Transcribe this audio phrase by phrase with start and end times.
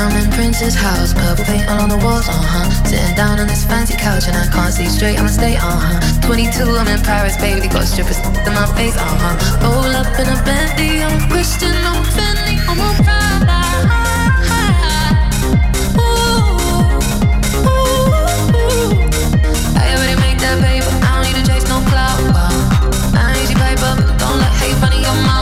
[0.00, 2.70] I'm in Prince's house, purple paint all on the walls, uh huh.
[2.88, 6.26] Sitting down on this fancy couch and I can't see straight, I'ma stay, uh huh.
[6.26, 9.36] 22, I'm in Paris, baby, got strippers in my face, uh huh.
[9.60, 13.60] Roll up in a Bentley, I'm Christian, I'm Fendi, I'm a Prada.
[25.00, 25.39] ärka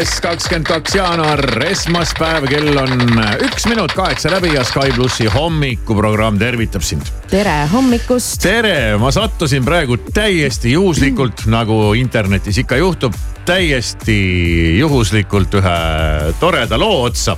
[0.00, 3.02] üles, kakskümmend kaks jaanuar, esmaspäev, kell on
[3.44, 7.04] üks minut kaheksa läbi ja Sky plussi hommikuprogramm tervitab sind.
[7.28, 8.40] tere hommikust.
[8.40, 15.76] tere, ma sattusin praegu täiesti juhuslikult nagu internetis ikka juhtub, täiesti juhuslikult ühe
[16.40, 17.36] toreda loo otsa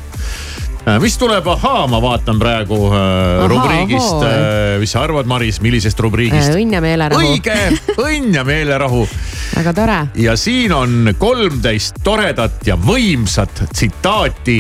[1.01, 6.01] mis tuleb, ahaa, ma vaatan praegu äh, Aha, rubriigist, äh, mis sa arvad, Maris, millisest
[6.03, 6.55] rubriigist?
[6.57, 7.23] õnn ja meelerahu.
[7.23, 7.57] õige,
[8.03, 9.05] õnn ja meelerahu
[9.59, 9.99] väga tore.
[10.19, 14.59] ja siin on kolmteist toredat ja võimsat tsitaati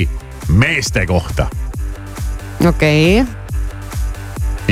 [0.54, 1.48] meeste kohta.
[2.68, 3.26] okei okay..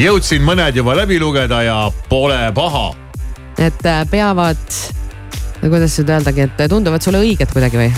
[0.04, 2.86] jõudsin mõned juba läbi lugeda ja pole paha.
[3.58, 4.80] et peavad,
[5.60, 7.92] kuidas nüüd öeldagi, et tunduvad sulle õiged kuidagi või?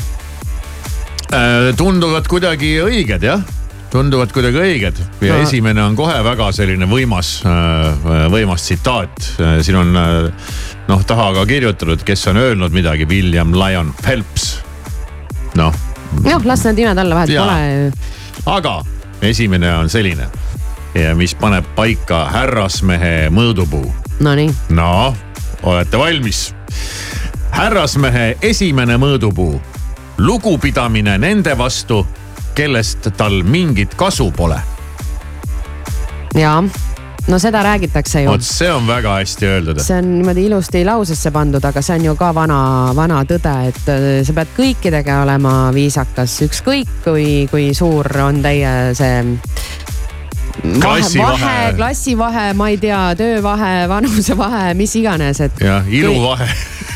[1.32, 3.40] Äh, tunduvad kuidagi õiged jah,
[3.88, 5.44] tunduvad kuidagi õiged ja no.
[5.46, 9.30] esimene on kohe väga selline võimas, äh, võimas tsitaat.
[9.40, 9.96] Äh, siin on
[10.90, 14.60] noh taha ka kirjutatud, kes on öelnud midagi, William Lyon Phelps.
[15.56, 15.72] noh.
[16.28, 18.52] jah, las need nimed alla vahet pole.
[18.52, 18.76] aga
[19.24, 20.28] esimene on selline,
[21.16, 23.88] mis paneb paika härrasmehe mõõdupuu.
[24.20, 24.52] Nonii.
[24.76, 25.16] noh,
[25.62, 26.50] olete valmis?
[27.56, 29.60] härrasmehe esimene mõõdupuu
[30.22, 32.06] lugupidamine nende vastu,
[32.54, 34.60] kellest tal mingit kasu pole.
[36.34, 36.62] jaa
[37.28, 38.30] no seda räägitakse ju.
[38.30, 39.80] vot see on väga hästi öeldud.
[39.80, 42.58] see on niimoodi ilusti lausesse pandud, aga see on ju ka vana,
[42.96, 48.94] vana tõde, et äh, sa pead kõikidega olema viisakas, ükskõik kui, kui suur on teie
[48.98, 49.22] see
[50.60, 51.32] klassivahe.
[51.32, 55.60] vahe, klassivahe, ma ei tea, töövahe, vanusevahe, mis iganes, et.
[55.60, 56.48] jah, iluvahe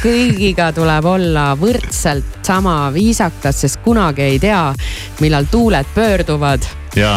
[0.03, 4.69] kõigiga tuleb olla võrdselt sama viisakas, sest kunagi ei tea,
[5.21, 6.67] millal tuuled pöörduvad.
[6.97, 7.17] ja,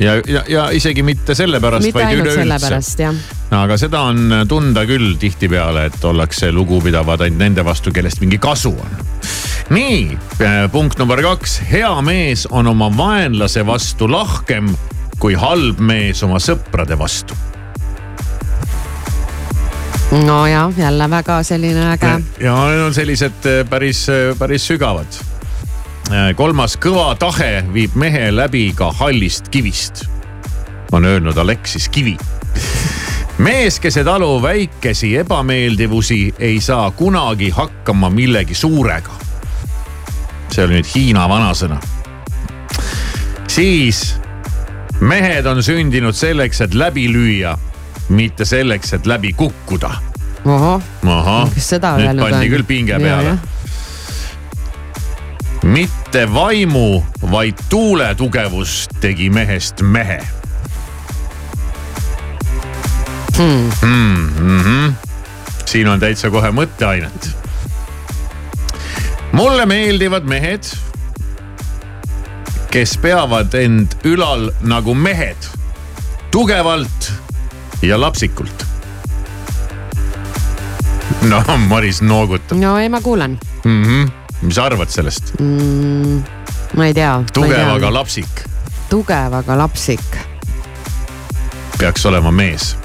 [0.00, 3.10] ja, ja, ja isegi mitte sellepärast, vaid üleüldse.
[3.50, 8.74] aga seda on tunda küll tihtipeale, et ollakse lugupidavad ainult nende vastu, kellest mingi kasu
[8.74, 8.98] on.
[9.70, 10.18] nii,
[10.72, 14.76] punkt number kaks, hea mees on oma vaenlase vastu lahkem
[15.18, 17.36] kui halb mees oma sõprade vastu
[20.10, 22.22] nojah, jälle väga selline äge.
[22.40, 25.18] ja need on sellised äh, päris, äh, päris sügavad.
[26.10, 30.06] Äh, kolmas, kõva tahe viib mehe läbi ka hallist kivist,
[30.92, 32.16] on öelnud Aleksis Kivi
[33.38, 39.10] mees, kes ei talu väikesi ebameeldivusi, ei saa kunagi hakkama millegi suurega.
[40.50, 41.80] see oli nüüd Hiina vanasõna.
[43.48, 44.16] siis
[45.00, 47.56] mehed on sündinud selleks, et läbi lüüa
[48.08, 49.90] mitte selleks, et läbi kukkuda.
[50.46, 52.30] ahah, kes seda öelnud on?
[52.30, 53.36] pandi küll pinge peale.
[55.62, 60.20] mitte vaimu, vaid tuule tugevus tegi mehest mehe
[63.38, 63.70] hmm..
[63.82, 64.92] Mm -hmm.
[65.64, 67.30] siin on täitsa kohe mõtteainet.
[69.32, 70.64] mulle meeldivad mehed,
[72.76, 75.46] kes peavad end ülal nagu mehed,
[76.30, 77.06] tugevalt
[77.80, 78.66] ja lapsikult.
[81.30, 81.40] no
[81.70, 82.58] Maris noogutab.
[82.60, 83.84] no ei, ma kuulan mm.
[83.84, 84.10] -hmm.
[84.42, 86.22] mis sa arvad sellest mm,?
[86.76, 87.24] ma ei tea.
[87.32, 88.44] tugev, aga lapsik.
[88.90, 90.20] tugev, aga lapsik.
[91.78, 92.76] peaks olema mees.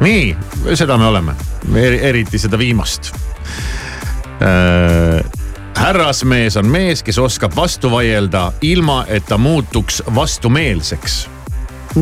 [0.00, 0.36] nii,
[0.74, 1.32] seda me oleme,
[1.80, 3.14] eriti seda viimast
[4.36, 5.31] äh,
[5.82, 11.22] härrasmees on mees, kes oskab vastu vaielda, ilma et ta muutuks vastumeelseks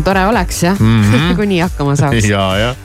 [0.04, 1.34] tore oleks jah mm -hmm.
[1.36, 2.28] kui nii hakkama saaks.
[2.34, 2.76] ja, jah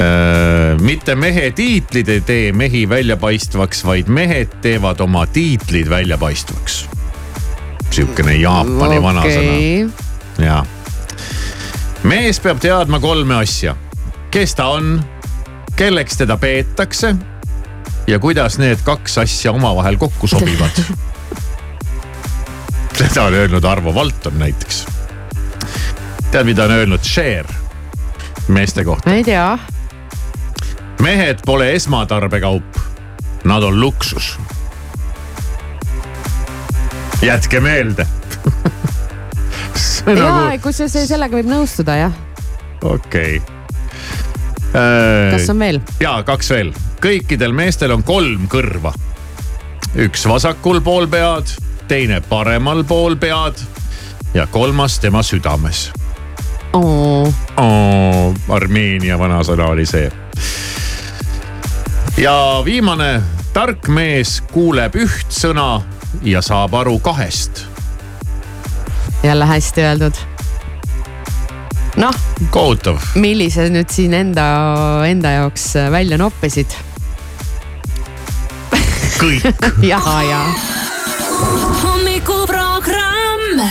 [0.00, 0.80] äh,.
[0.80, 6.88] mitte mehe tiitlid ei tee mehi väljapaistvaks, vaid mehed teevad oma tiitlid väljapaistvaks.
[7.90, 9.02] sihukene Jaapani okay.
[9.02, 9.90] vanasõna.
[10.46, 10.64] ja.
[12.02, 13.76] mees peab teadma kolme asja.
[14.30, 15.04] kes ta on,
[15.76, 17.16] kelleks teda peetakse
[18.06, 20.82] ja kuidas need kaks asja omavahel kokku sobivad
[22.96, 24.86] seda on öelnud Arvo Valton näiteks.
[26.30, 27.46] tead, mida on öelnud Cher
[28.48, 29.10] meeste kohta?
[29.10, 29.58] ma ei tea.
[31.00, 32.78] mehed pole esmatarbekaup,
[33.44, 34.38] nad on luksus.
[37.22, 38.06] jätke meelde
[40.06, 40.58] ja nagu...
[40.62, 42.12] kusjuures sellega võib nõustuda jah.
[42.82, 43.61] okei okay.
[44.72, 45.80] Kas on veel?
[46.00, 46.72] ja kaks veel,
[47.02, 48.94] kõikidel meestel on kolm kõrva.
[49.96, 51.52] üks vasakul pool pead,
[51.88, 53.60] teine paremal pool pead
[54.34, 55.90] ja kolmas tema südames.
[58.48, 60.10] Armeenia vanasõna oli see.
[62.16, 63.20] ja viimane,
[63.52, 65.82] tark mees kuuleb üht sõna
[66.22, 67.66] ja saab aru kahest
[69.22, 70.31] jälle hästi öeldud.
[71.96, 72.14] Noh.
[72.50, 73.00] kohutav.
[73.14, 74.44] millise nüüd siin enda,
[75.08, 76.72] enda jaoks välja noppisid?
[79.20, 79.44] kõik
[79.90, 80.40] ja, ja.
[81.82, 83.62] hommikuprogramm.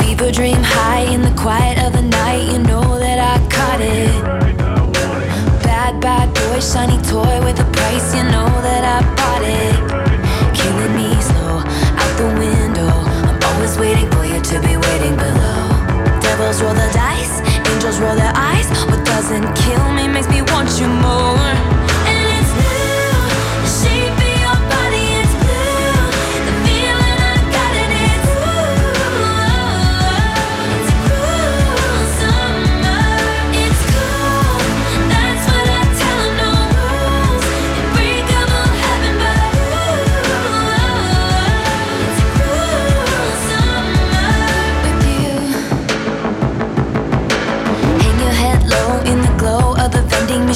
[0.00, 2.52] People dream high in the quiet of the night.
[2.52, 4.24] You know that I caught it.
[5.62, 8.14] Bad, bad boy, shiny toy with a price.
[8.16, 9.18] You know that I
[9.48, 10.07] killing
[16.48, 18.70] Devils roll the dice, angels roll their eyes.
[18.86, 21.77] What doesn't kill me makes me want you more.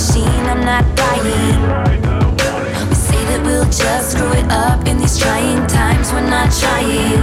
[0.02, 1.62] Machine, I'm not dying.
[2.88, 7.22] We say that we'll just screw it up in these trying times, we're not trying.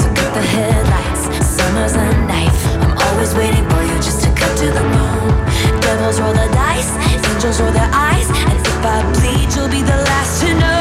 [0.00, 2.60] So cut the headlights, summer's a knife.
[2.80, 5.80] I'm always waiting for you just to cut to the bone.
[5.84, 6.92] Devils roll the dice,
[7.28, 10.75] angels roll their eyes, and if I bleed, you'll be the last to know.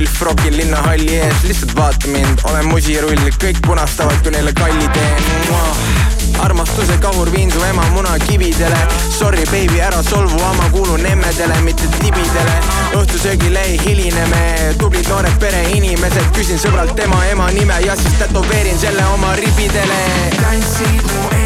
[0.00, 5.28] Milf rokil linnahalli ees, lihtsalt vaata mind, olen musirull, kõik punastavad, kui neile kalli teen.
[6.40, 8.78] Armastuse kahur viin su ema munakividele
[9.12, 12.54] Sorry baby, ära solvu, ma kuulun emmedele, mitte tibidele.
[12.96, 14.46] Õhtusöögile ei hiline me,
[14.80, 20.00] tublid noored pereinimesed küsin sõbralt tema ema nime ja siis tätoveerin selle oma ribidele.
[20.40, 21.39] Tantsid mu ees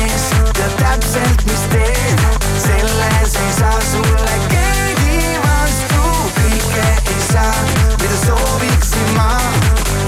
[0.55, 2.25] tead täpselt, mis teed,
[2.67, 6.03] selles ei saa sulle keegi vastu,
[6.39, 7.55] kõike ei saa,
[8.01, 9.31] mida sooviksin ma,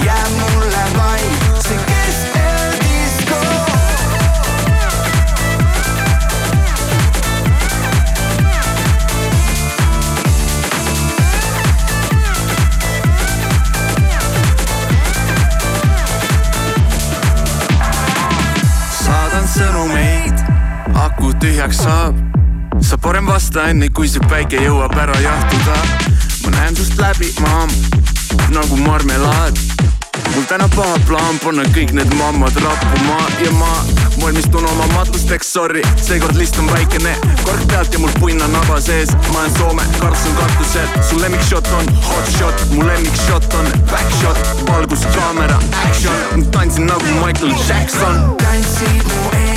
[0.05, 1.31] jääb mulle vaid
[1.65, 3.41] see keskeldisko.
[19.03, 20.16] saadan sõnumeid,
[21.17, 22.15] aku tühjaks saab.
[22.81, 25.77] sa parem vasta enne, kui see päike jõuab ära jahtuda.
[26.43, 27.71] ma näen sust läbi, maam,
[28.53, 29.57] nagu marmelaad.
[30.35, 33.71] mul täna paha plaan panna kõik need mammad rappuma ja ma
[34.21, 37.15] valmistun oma matusteks, sorry, seekord list on väikene.
[37.43, 40.87] kork pealt ja mul punn on naba sees, ma olen Soome, karts on katusel.
[41.09, 44.37] su lemmikshot on hot shot, mu lemmikshot on back shot,
[44.69, 45.57] valgus, kaamera,
[45.87, 46.45] action.
[46.51, 48.35] tantsin nagu Michael Jackson.
[48.43, 49.56] tantsid mu ees,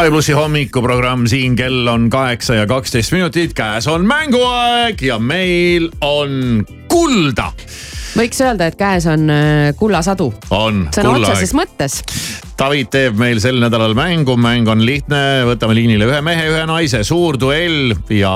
[0.00, 5.90] Sky plussi hommikuprogramm siin, kell on kaheksa ja kaksteist minutit, käes on mänguaeg ja meil
[6.00, 7.50] on kulda.
[8.16, 10.30] võiks öelda, et käes on äh, kullasadu.
[10.56, 11.98] on sõna otseses mõttes.
[12.56, 15.18] David teeb meil sel nädalal mängu, mäng on lihtne,
[15.50, 18.32] võtame liinile ühe mehe, ühe naise, suur duell ja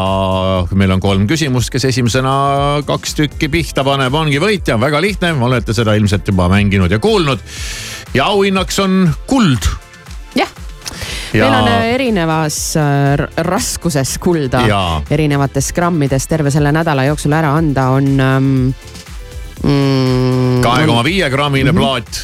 [0.77, 2.35] meil on kolm küsimust, kes esimesena
[2.85, 7.41] kaks tükki pihta paneb, ongi võitja, väga lihtne, olete seda ilmselt juba mänginud ja kuulnud.
[8.13, 9.73] ja auhinnaks on kuld
[11.35, 15.03] Ja- meil on äh, erinevas äh, raskuses kulda Jaa.
[15.11, 18.51] erinevates grammides terve selle nädala jooksul ära anda on ähm,
[19.65, 21.79] mm, kahe koma viie grammine Mhm.
[21.81, 22.21] plaat,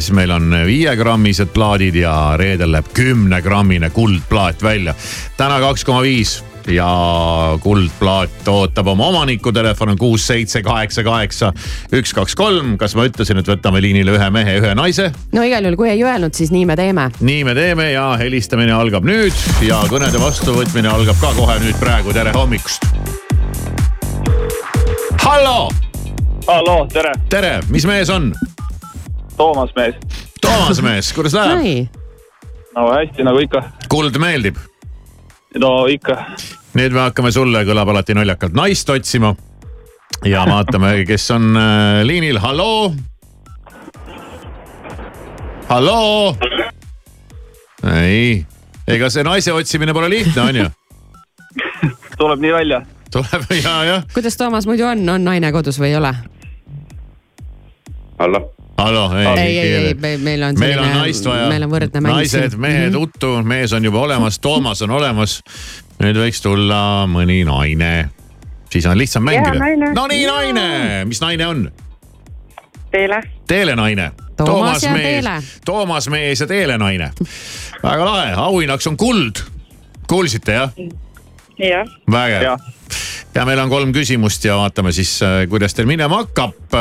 [0.00, 4.94] siis meil on viiegrammised plaadid ja reedel läheb kümnegrammine kuldplaat välja.
[5.36, 11.52] täna kaks koma viis ja kuldplaat ootab oma omanikku, telefon on kuus, seitse, kaheksa, kaheksa,
[11.94, 12.76] üks, kaks, kolm.
[12.78, 15.10] kas ma ütlesin, et võtame liinile ühe mehe, ühe naise?
[15.34, 17.08] no igal juhul, kui ei öelnud, siis nii me teeme.
[17.20, 22.14] nii me teeme ja helistamine algab nüüd ja kõnede vastuvõtmine algab ka kohe nüüd praegu,
[22.14, 22.86] tere hommikust.
[25.24, 25.68] hallo,
[26.48, 28.32] halloo, tere, tere, mis mees on?
[29.36, 29.96] Toomas mees.
[30.42, 31.88] Toomas mees, kuidas läheb?
[32.76, 34.60] no hästi nagu ikka, kuld meeldib?
[35.60, 36.16] No ikka.
[36.78, 39.34] nüüd me hakkame sulle, kõlab alati naljakalt, naist otsima.
[40.24, 42.92] ja vaatame, kes on äh, liinil, halloo.
[45.68, 46.36] halloo.
[47.94, 48.46] ei,
[48.86, 50.70] ega see naise otsimine pole lihtne, on ju?
[52.18, 52.82] tuleb nii välja.
[53.12, 54.08] tuleb ja, jah.
[54.14, 56.14] kuidas Toomas muidu on, on naine kodus või ei ole?
[58.18, 58.46] hallo.
[58.78, 61.48] hallo, ei, ei, ei, ei, meil on meil on selline naist vaja.
[61.52, 63.02] meil on võrdne mäng naised, mehed Mhm.
[63.02, 65.42] uttu, mees on juba olemas, Toomas on olemas.
[66.02, 68.08] nüüd võiks tulla mõni naine,
[68.72, 69.92] siis on lihtsam mängida naine..
[69.94, 71.70] no nii naine, mis naine on?
[72.92, 73.22] Teele.
[73.48, 74.10] teelenaine.
[74.36, 77.10] Toomas ja mees Teele., Toomas mees ja teelenaine.
[77.82, 79.42] väga lahe, auhinnaks on kuld.
[80.08, 80.70] kuulsite jah?
[81.58, 82.58] jah, vägev jah,
[83.34, 85.14] ja meil on kolm küsimust ja vaatame siis,
[85.48, 86.76] kuidas teil minema hakkab.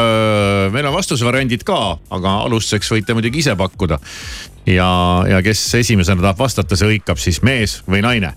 [0.71, 3.99] meil on vastusvariandid ka, aga alustuseks võite muidugi ise pakkuda.
[4.65, 4.89] ja,
[5.29, 8.33] ja kes esimesena tahab vastata, see hõikab siis mees või naine.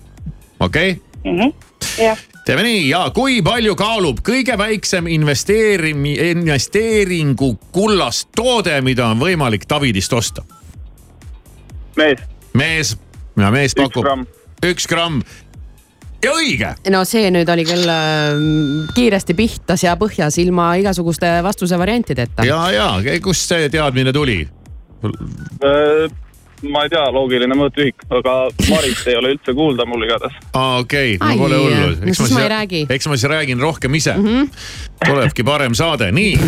[0.59, 1.51] okei okay?,
[1.99, 9.19] jah, teeme nii ja kui palju kaalub kõige väiksem investeerimi, investeeringu kullast toode, mida on
[9.19, 10.45] võimalik Davidist osta?
[11.95, 12.21] mees,
[12.53, 12.95] mees
[13.39, 14.25] ja mees üks pakub gramm,
[14.65, 15.21] üks gramm.
[16.23, 16.73] Ja õige.
[16.93, 18.35] no see nüüd oli küll äh,
[18.95, 22.45] kiiresti pihta sea põhjas ilma igasuguste vastuse variantideta.
[22.47, 24.43] ja, ja kust see teadmine tuli?
[25.05, 26.07] Äh,
[26.71, 28.35] ma ei tea, loogiline mõõtühik, aga
[28.69, 30.37] Marit ei ole üldse kuulda mul igatahes.
[30.53, 31.89] aa, okei okay,, no pole hullu.
[31.99, 32.83] no siis ma ei räägi.
[32.89, 34.25] eks ma siis räägin rohkem ise mm.
[34.25, 34.49] -hmm.
[35.05, 36.39] tulebki parem saade, nii.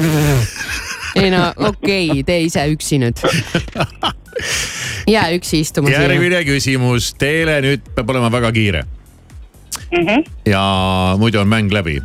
[1.22, 3.22] ei no okei okay,, tee ise üksi nüüd.
[5.16, 8.84] jää üksi istuma järgmine küsimus, teile nüüd peab olema väga kiire.
[9.92, 10.24] Mhm.
[10.46, 12.02] ja muidu on mäng läbi.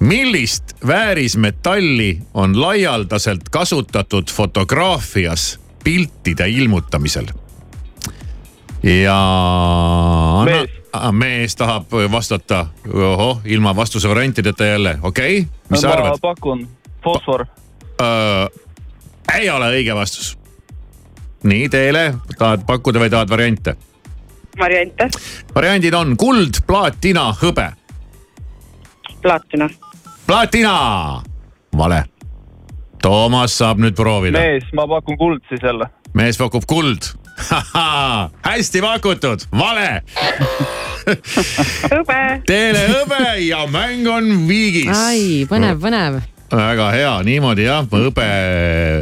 [0.00, 7.26] millist väärismetalli on laialdaselt kasutatud fotograafias piltide ilmutamisel?
[8.82, 9.20] ja.
[10.44, 10.70] Mees.
[11.12, 16.18] mees tahab vastata, ohoh, ilma vastuse variantideta jälle, okei okay., mis sa ma arvad?
[16.20, 16.68] pakun
[17.04, 17.46] fosfor.
[19.38, 20.38] ei ole õige vastus.
[21.42, 23.76] nii teile, tahad pakkuda või tahad variante?
[24.58, 25.08] variante,
[25.54, 27.68] variandid on kuld, plaatina, hõbe.
[29.22, 29.68] plaatina,
[30.26, 30.74] plaatina,
[31.76, 32.04] vale.
[33.04, 34.40] Toomas saab nüüd proovida.
[34.40, 35.90] mees, ma pakun kuld siis jälle.
[36.14, 37.10] mees pakub kuld.
[38.48, 40.02] hästi pakutud, vale.
[41.92, 44.94] hõbe, Teele hõbe ja mäng on viigis.
[44.96, 46.22] ai, põnev, põnev.
[46.54, 48.26] Väga hea, niimoodi jah, hõbe,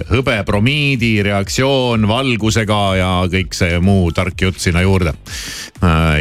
[0.08, 5.12] hõbe bromiidi reaktsioon valgusega ja kõik see muu tark jutt sinna juurde.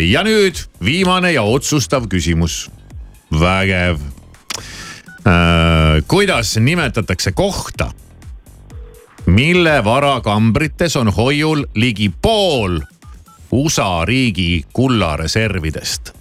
[0.09, 2.69] ja nüüd viimane ja otsustav küsimus.
[3.31, 3.99] vägev.
[6.07, 7.91] kuidas nimetatakse kohta,
[9.25, 12.81] mille varakambrites on hoiul ligi pool
[13.51, 16.13] USA riigi kullareservidest?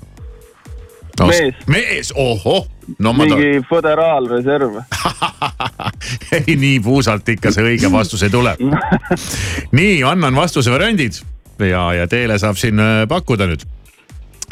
[1.21, 1.55] Mees.
[1.67, 2.67] mees, ohoh,
[2.99, 4.81] no mingi föderaalreserv.
[6.37, 8.57] ei, nii puusalt ikka see õige vastus ei tule.
[9.79, 11.21] nii, annan vastuse variandid
[11.69, 13.65] ja, ja teile saab siin äh, pakkuda nüüd.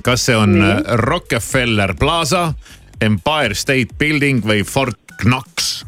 [0.04, 2.52] kas see on äh, Rockefeller Plaza,
[3.00, 5.85] Empire State Building või Fort Knox?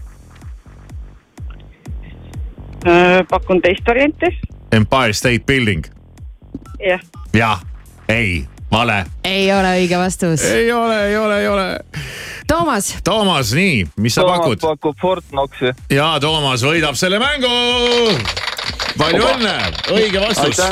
[2.86, 4.32] Äh, pakun teist varianti,
[4.72, 5.84] Empire State Building,
[6.80, 7.02] jah,
[7.36, 7.60] jah,
[8.08, 10.44] ei, vale, ei ole õige vastus.
[10.44, 11.68] ei ole, ei ole, ei ole.
[12.46, 14.60] Toomas, Toomas, nii, mis sa Toomas pakud?
[14.60, 15.74] pakub Fort Knoxi.
[15.90, 18.49] ja Toomas võidab selle mängu.
[18.98, 19.54] Palju õnne,
[19.94, 20.62] õige vastus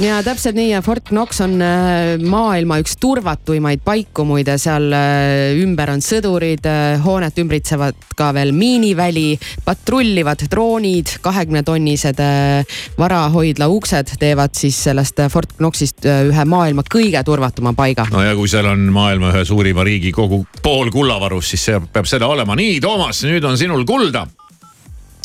[0.00, 5.58] ja täpselt nii ja Fort Knox on äh, maailma üks turvatuimaid paiku muide, seal äh,
[5.60, 6.66] ümber on sõdurid,
[7.04, 15.20] hoonet ümbritsevad ka veel miiniväli, patrullivad droonid, kahekümne tonnised äh, varahoidla uksed teevad siis sellest
[15.20, 18.08] äh, Fort Knoxist äh, ühe maailma kõige turvatuma paiga.
[18.12, 22.08] no ja kui seal on maailma ühe suurima riigi kogu pool kullavarus, siis see peab
[22.08, 22.56] seda olema.
[22.58, 24.26] nii, Toomas, nüüd on sinul kulda.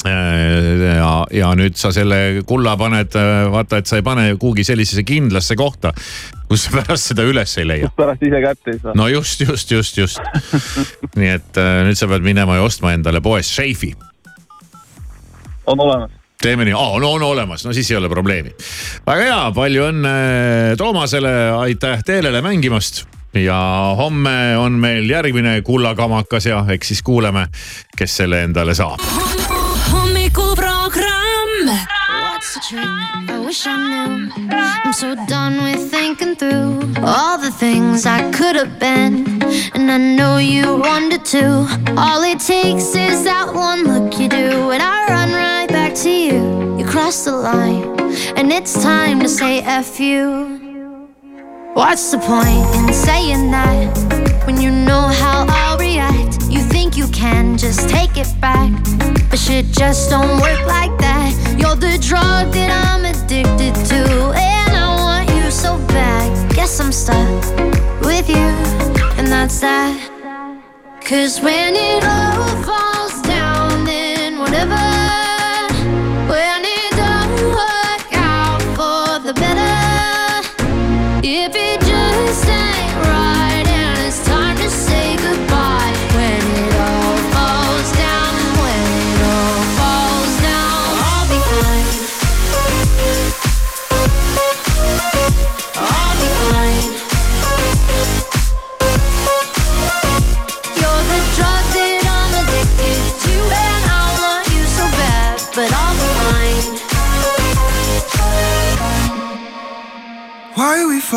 [0.06, 3.16] ja, ja nüüd sa selle kulla paned,
[3.52, 5.94] vaata, et sa ei pane kuhugi sellisesse kindlasse kohta,
[6.50, 7.94] kus sa pärast seda üles ei leia.
[7.96, 8.98] pärast ise kätte ei saa.
[8.98, 10.20] no just, just, just, just.
[11.20, 13.94] nii et äh, nüüd sa pead minema ja ostma endale poest šeifi
[15.68, 16.12] on olemas.
[16.42, 18.54] teeme nii, no on olemas, no siis ei ole probleemi.
[19.08, 20.16] väga hea, palju õnne
[20.78, 23.58] Toomasele, aitäh Teelele mängimast ja
[23.98, 27.48] homme on meil järgmine kullakamakas ja eks siis kuuleme,
[27.98, 29.00] kes selle endale saab.
[32.58, 34.32] I wish I knew.
[34.50, 39.44] I'm so done with thinking through all the things I could have been.
[39.74, 41.68] And I know you wanted to.
[41.98, 46.10] All it takes is that one look you do, and I run right back to
[46.10, 46.78] you.
[46.78, 48.00] You cross the line,
[48.38, 51.10] and it's time to say F you.
[51.74, 56.44] What's the point in saying that when you know how I'll react?
[56.50, 58.72] You think you can just take it back,
[59.30, 61.15] but shit just don't work like that.
[61.66, 64.02] You're the drug that I'm addicted to,
[64.38, 66.30] and I want you so bad.
[66.54, 67.42] Guess I'm stuck
[68.02, 68.50] with you,
[69.18, 69.98] and that's that.
[71.04, 73.25] Cause when it all falls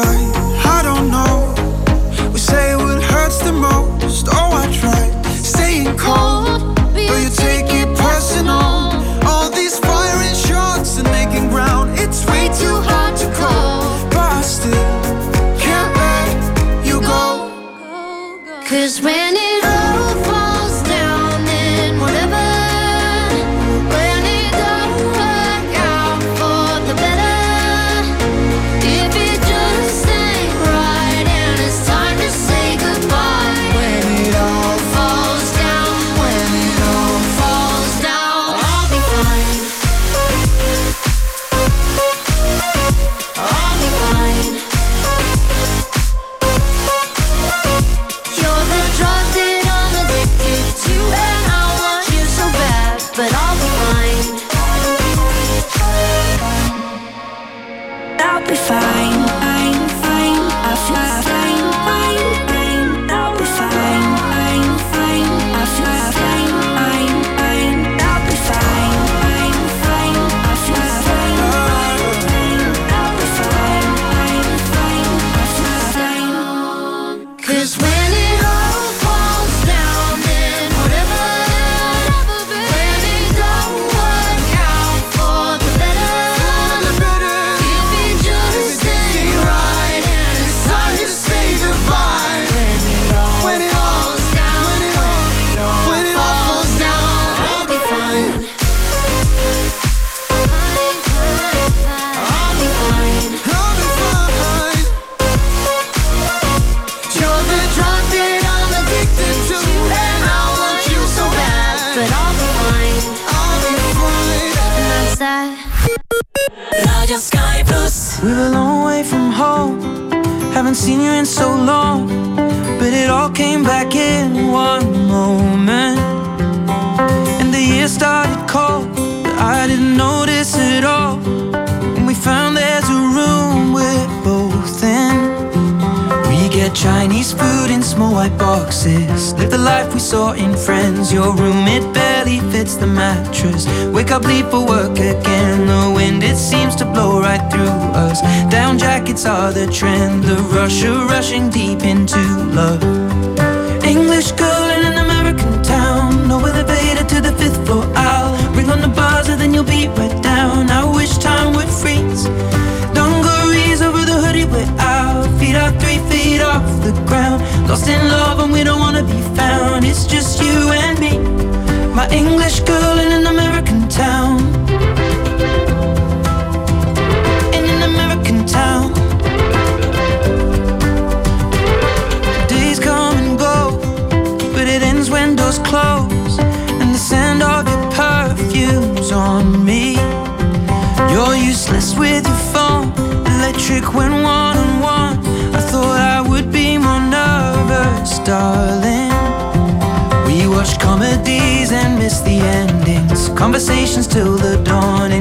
[0.02, 0.27] fight?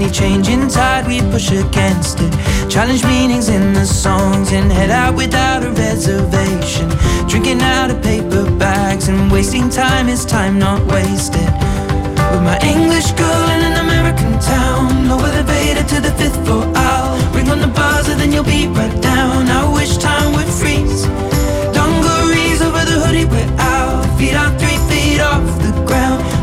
[0.07, 2.31] Any change in tide, we push against it.
[2.69, 6.87] Challenge meanings in the songs and head out without a reservation.
[7.27, 11.51] Drinking out of paper bags and wasting time is time not wasted.
[12.31, 15.09] With my English girl in an American town.
[15.09, 16.63] No elevator to the fifth floor.
[16.73, 19.49] I'll ring on the buzzer, then you'll be right down.
[19.49, 20.36] I wish time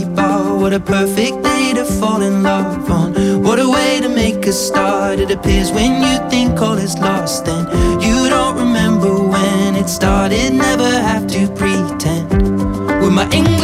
[0.00, 0.56] Bar.
[0.58, 3.42] What a perfect day to fall in love on.
[3.42, 5.18] What a way to make a start.
[5.18, 7.68] It appears when you think all is lost, and
[8.02, 10.54] you don't remember when it started.
[10.54, 12.30] Never have to pretend.
[13.02, 13.61] With my English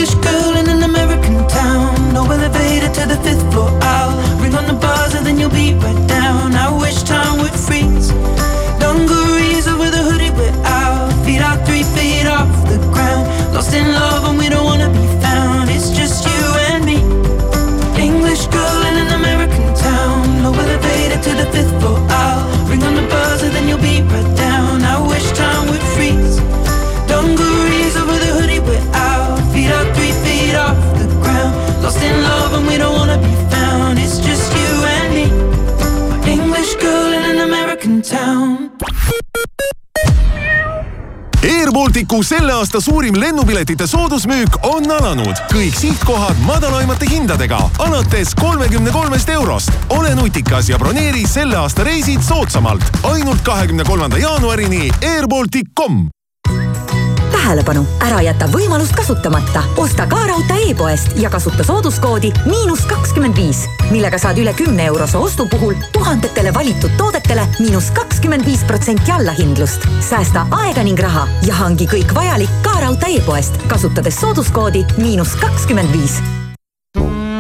[42.19, 45.39] Balticu selle aasta suurim lennupiletite soodusmüük on alanud.
[45.53, 49.71] kõik sihtkohad madalaimate hindadega alates kolmekümne kolmest eurost.
[49.89, 56.18] ole nutikas ja broneeri selle aasta reisid soodsamalt ainult kahekümne kolmanda jaanuarini airbaltic.com
[57.49, 59.63] tähelepanu, ära jäta võimalust kasutamata.
[59.81, 65.17] osta ka raudtee e-poest ja kasuta sooduskoodi miinus kakskümmend viis, millega saad üle kümne eurose
[65.17, 69.89] ostu puhul tuhandetele valitud toodetele miinus kakskümmend viis protsenti allahindlust.
[70.11, 75.93] säästa aega ning raha ja hangi kõik vajalik ka raudtee e-poest, kasutades sooduskoodi miinus kakskümmend
[75.93, 76.21] viis.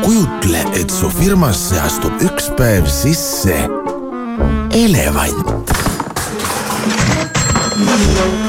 [0.05, 3.61] kujutle, et su firmasse astub üks päev sisse
[4.73, 5.69] elevant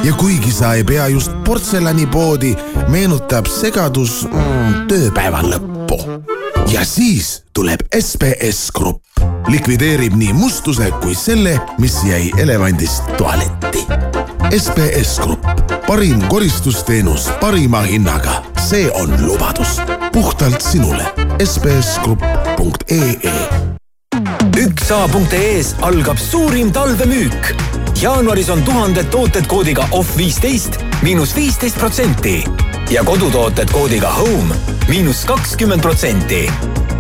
[0.04, 2.56] ja kuigi sa ei pea just portselanipoodi,
[2.88, 5.98] meenutab segadus mm, tööpäeva lõppu.
[6.72, 9.04] ja siis tuleb SBS Grupp,
[9.48, 13.86] likvideerib nii mustuse kui selle, mis jäi elevandist tualetti.
[14.58, 15.46] SBS Grupp,
[15.88, 19.82] parim koristusteenus parima hinnaga, see on lubadus
[20.14, 21.06] puhtalt sinule.
[21.44, 23.34] sbsgrupp.ee
[24.60, 27.56] üksa.ee-s algab suurim talvemüük.
[28.02, 32.44] Jaanuaris on tuhanded tooted koodiga off viisteist, miinus viisteist protsenti
[32.90, 34.56] ja kodutooted koodiga home,
[34.88, 36.52] miinus kakskümmend protsenti.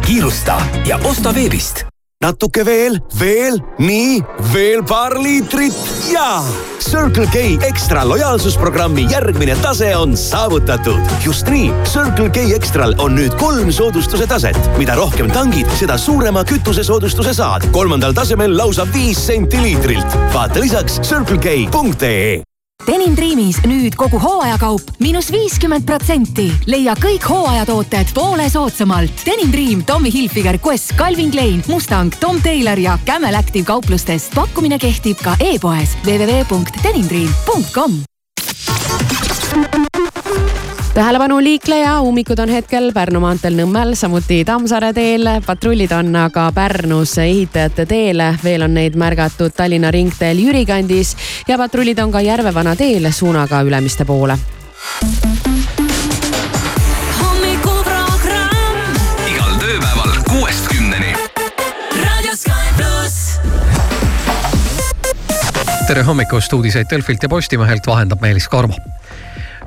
[0.05, 4.17] kiirusta ja osta veebist natuke veel, veel, nii,
[4.51, 5.75] veel paar liitrit
[6.11, 6.41] ja
[6.83, 10.99] Circle K ekstra lojaalsusprogrammi järgmine tase on saavutatud.
[11.23, 14.59] just nii, Circle K Extral on nüüd kolm soodustuse taset.
[14.77, 17.71] mida rohkem tangid, seda suurema kütusesoodustuse saad.
[17.71, 20.19] kolmandal tasemel lausa viis senti liitrilt.
[20.33, 22.48] vaata lisaks circlek.ee
[22.87, 26.47] Denim Dreamis nüüd kogu hooajakaup miinus viiskümmend protsenti.
[26.65, 29.25] leia kõik hooajatooted poole soodsamalt.
[29.25, 34.33] Denim Dream, Tommy Hilfiger, Quest, Calvin Klein, Mustang, Tom Taylor ja Camel Active kauplustest.
[34.35, 38.03] pakkumine kehtib ka e-poes www.denimdream.com
[40.99, 45.29] tähelepanu liikleja, ummikud on hetkel Pärnu maanteel Nõmmel, samuti Tammsaare teel.
[45.45, 51.15] patrullid on aga Pärnus ehitajate teel, veel on neid märgatud Tallinna ringteel Jüri kandis
[51.47, 54.37] ja patrullid on ka Järvevana teel suunaga Ülemiste poole.
[65.87, 68.75] tere hommikust, uudiseid Delfilt ja Postimehelt vahendab Meelis Karmo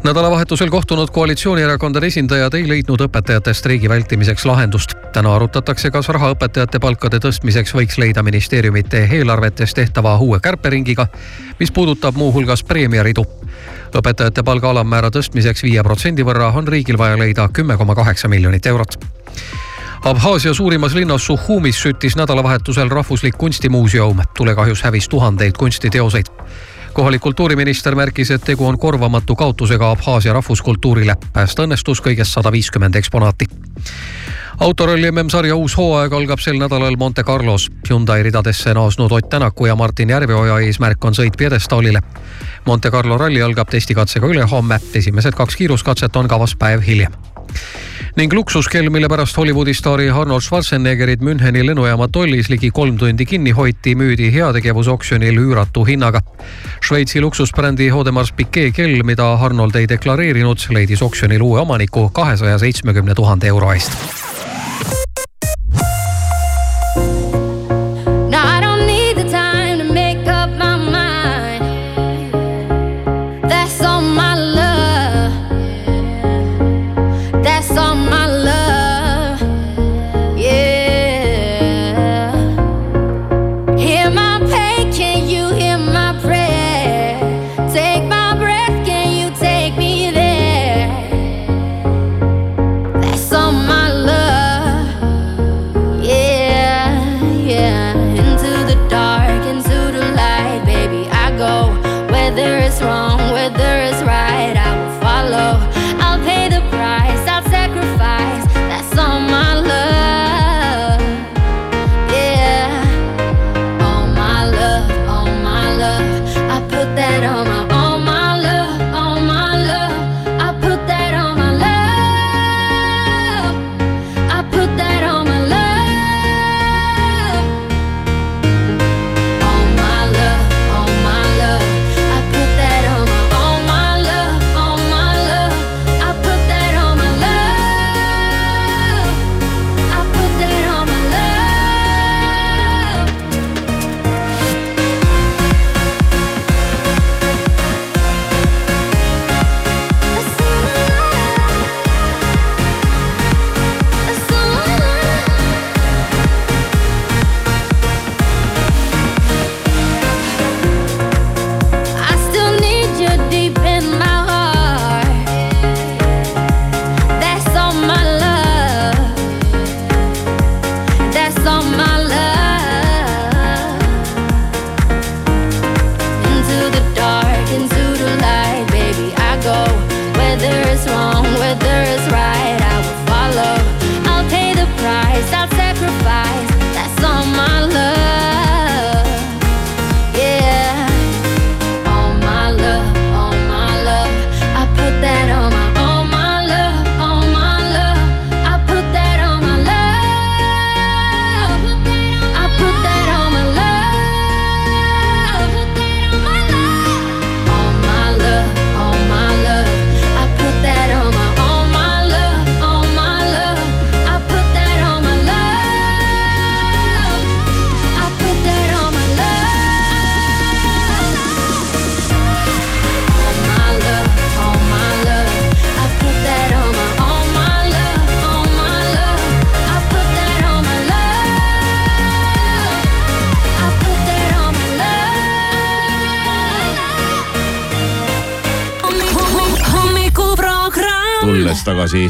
[0.03, 4.95] nädalavahetusel kohtunud koalitsioonierakondade esindajad ei leidnud õpetajate streigi vältimiseks lahendust.
[5.13, 11.07] täna arutatakse, kas raha õpetajate palkade tõstmiseks võiks leida ministeeriumite eelarvetes tehtava uue kärperingiga,
[11.61, 13.27] mis puudutab muuhulgas preemiaridu.
[13.95, 18.67] õpetajate palga alammäära tõstmiseks viie protsendi võrra on riigil vaja leida kümme koma kaheksa miljonit
[18.67, 18.99] eurot
[20.05, 24.23] Abhaasia suurimas linnas Suhumis süttis nädalavahetusel rahvuslik kunstimuuseum.
[24.37, 26.27] tulekahjus hävis tuhandeid kunstiteoseid
[26.93, 31.17] kohalik kultuuriminister märkis, et tegu on korvamatu kaotusega Abhaasia rahvuskultuurile.
[31.33, 33.47] päästa õnnestus kõigest sada viiskümmend eksponaati.
[34.61, 37.71] autoralli MM-sarja uus hooaeg algab sel nädalal Monte Carlos.
[37.89, 42.03] Hyundai ridadesse naasnud Ott Tänaku ja Martin Järveoja eesmärk on sõit pjedestaalile.
[42.67, 47.32] Monte Carlo ralli algab testikatsega ülehomme, esimesed kaks kiiruskatset on kavas päev hiljem
[48.17, 53.51] ning luksuskell, mille pärast Hollywoodi staari Arnold Schwarzeneggerit Müncheni lennujaama tollis ligi kolm tundi kinni
[53.57, 56.21] hoiti, müüdi heategevusoksjonil üüratu hinnaga.
[56.81, 63.15] Šveitsi luksusbrändi Audemars Piguet kell, mida Arnold ei deklareerinud, leidis oksjonil uue omaniku kahesaja seitsmekümne
[63.15, 64.42] tuhande euro eest.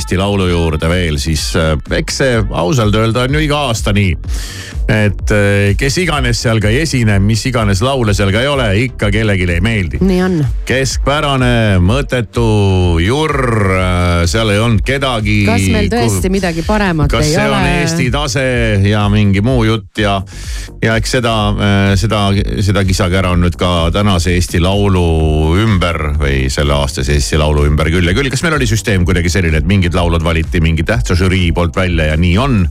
[0.03, 4.17] Eesti Laulu juurde veel, siis äh, eks see ausalt öelda on ju iga aasta nii.
[4.91, 8.67] et äh, kes iganes seal ka ei esine, mis iganes laule seal ka ei ole,
[8.89, 10.01] ikka kellelegi ei meeldi.
[10.03, 10.35] nii on.
[10.67, 12.49] keskpärane, mõttetu,
[12.99, 13.47] jurr,
[14.27, 15.37] seal ei olnud kedagi.
[15.47, 16.35] kas meil tõesti kuh...
[16.35, 17.23] midagi paremat ei ole?
[17.23, 18.47] kas see on Eesti tase
[18.91, 20.17] ja mingi muu jutt ja,
[20.83, 21.35] ja eks seda,
[21.99, 22.23] seda,
[22.65, 25.05] seda kisakära on nüüd ka tänase Eesti Laulu
[25.63, 28.31] ümber või selle aastase Eesti Laulu ümber küll ja küll.
[28.33, 32.11] kas meil oli süsteem kuidagi selline, et mingid laulud valiti mingi tähtsa žürii poolt välja
[32.13, 32.65] ja nii on?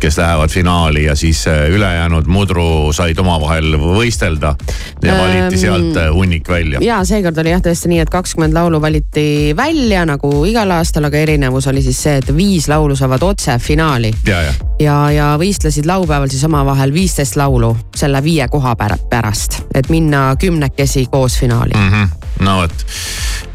[0.00, 4.54] Kes lähevad finaali ja siis äh, ülejäänud mudru said omavahel võistelda
[5.02, 6.80] ja valiti sealt äh, hunnik välja.
[6.82, 11.18] ja seekord oli jah tõesti nii, et kakskümmend laulu valiti välja nagu igal aastal, aga
[11.18, 14.12] erinevus oli siis see, et viis laulu saavad otse finaali.
[14.26, 19.88] ja, ja, ja, ja võistlesid laupäeval siis omavahel viisteist laulu selle viie koha pärast, et
[19.90, 21.92] minna kümnekesi koos finaali mm.
[21.92, 22.44] -hmm.
[22.44, 22.86] no vot,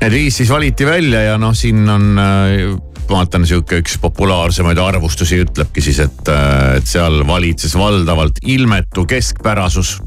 [0.01, 5.41] need viis siis valiti välja ja noh, siin on äh, vaatan sihuke üks populaarsemaid arvustusi
[5.45, 9.97] ütlebki siis, et, äh, et seal valitses valdavalt ilmetu keskpärasus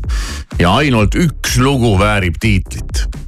[0.61, 3.24] ja ainult üks lugu väärib tiitlit.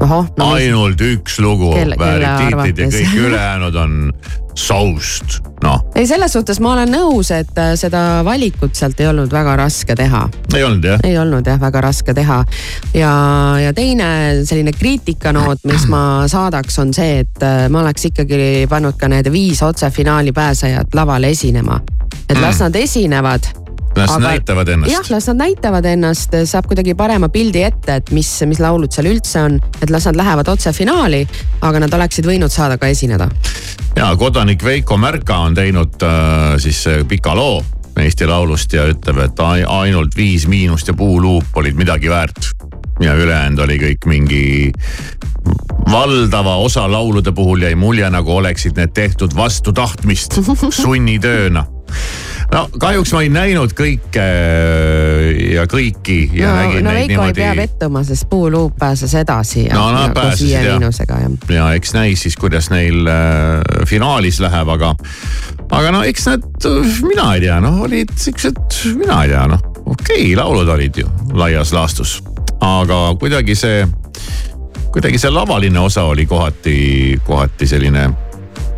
[0.00, 3.94] No, ainult üks lugu väärib tiitlit ja kõik ülejäänud on
[4.56, 5.82] soust, noh.
[5.94, 9.96] ei, selles suhtes ma olen nõus, et äh, seda valikut sealt ei olnud väga raske
[9.96, 10.22] teha.
[10.54, 11.04] ei olnud jah?
[11.04, 12.38] ei olnud jah, väga raske teha.
[12.96, 13.12] ja,
[13.60, 14.08] ja teine
[14.48, 19.28] selline kriitikanoot, mis ma saadaks, on see, et äh, ma oleks ikkagi pannud ka need
[19.32, 21.80] viis otsefinaali pääsejat lavale esinema.
[22.28, 22.64] et las mm.
[22.64, 23.52] nad esinevad
[23.96, 24.92] las aga, näitavad ennast.
[24.92, 29.08] jah, las nad näitavad ennast, saab kuidagi parema pildi ette, et mis, mis laulud seal
[29.10, 31.24] üldse on, et las nad lähevad otse finaali,
[31.66, 33.28] aga nad oleksid võinud saada ka esineda.
[33.96, 37.62] ja kodanik Veiko Märka on teinud äh, siis pika loo
[37.96, 42.52] Eesti Laulust ja ütleb, et ainult Viis Miinust ja Puuluup olid midagi väärt.
[43.00, 44.72] ja ülejäänud oli kõik mingi
[45.90, 50.38] valdava osa laulude puhul jäi mulje, nagu oleksid need tehtud vastu tahtmist,
[50.82, 51.64] sunnitööna
[52.52, 57.12] no kahjuks ma ei näinud kõike äh, ja kõiki ja no, nägin no, neid Veiko
[57.12, 57.30] niimoodi.
[57.30, 61.30] ei pea pettuma, sest puuluup pääses edasi ja, no, ja koos viie miinusega ja.
[61.54, 64.94] ja eks näis siis, kuidas neil äh, finaalis läheb, aga,
[65.70, 66.68] aga no eks nad,
[67.06, 68.62] mina ei tea, noh olid siuksed,
[69.00, 72.18] mina ei tea, noh okei okay,, laulud olid ju laias laastus,
[72.60, 73.82] aga kuidagi see,
[74.94, 76.78] kuidagi see lavaline osa oli kohati,
[77.26, 78.10] kohati selline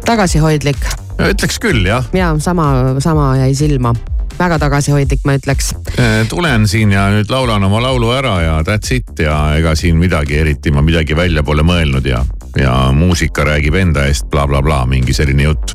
[0.08, 2.06] tagasihoidlik ütleks küll jah.
[2.12, 3.94] ja sama, sama jäi silma
[4.38, 5.72] väga tagasihoidlik, ma ütleks.
[5.98, 9.98] Äh, tulen siin ja nüüd laulan oma laulu ära ja that's it ja ega siin
[9.98, 12.22] midagi eriti ma midagi välja pole mõelnud ja,
[12.56, 15.74] ja muusika räägib enda eest blablabla bla, bla, mingi selline jutt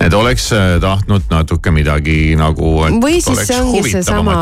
[0.00, 2.72] et oleks äh, tahtnud natuke midagi nagu.
[3.02, 4.36] või siis see ongi seesama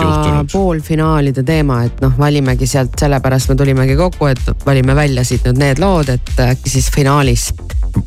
[0.53, 5.63] poolfinaalide teema, et noh, valimegi sealt, sellepärast me tulimegi kokku, et valime välja siit nüüd
[5.63, 7.53] need lood, et äkki siis finaalis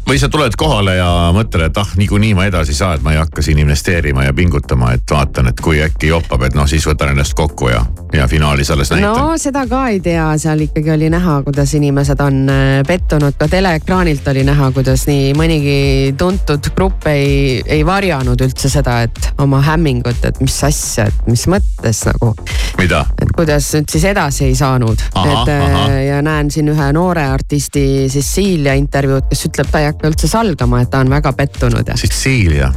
[0.08, 3.14] või sa tuled kohale ja mõtled, et ah, niikuinii ma edasi ei saa, et ma
[3.14, 6.86] ei hakka siin investeerima ja pingutama, et vaatan, et kui äkki joppab, et noh, siis
[6.88, 7.84] võtan ennast kokku ja,
[8.14, 9.16] ja finaalis alles näitan.
[9.16, 13.48] no seda ka ei tea, seal ikkagi oli näha, kuidas inimesed on äh, pettunud, ka
[13.52, 15.80] teleekraanilt oli näha, kuidas nii mõnigi
[16.20, 21.48] tuntud grupp ei, ei varjanud üldse seda, et oma hämmingut, et mis asja, et mis
[21.52, 22.34] mõttes nagu.
[22.78, 23.06] mida?
[23.22, 25.88] et kuidas nüüd siis edasi ei saanud, et äh, aha.
[26.02, 30.82] ja näen siin ühe noore artisti Cecilia intervjuud, kes ütleb ta ei hakka üldse salgama,
[30.82, 31.94] et ta on väga pettunud.
[32.02, 32.72] Cecilia.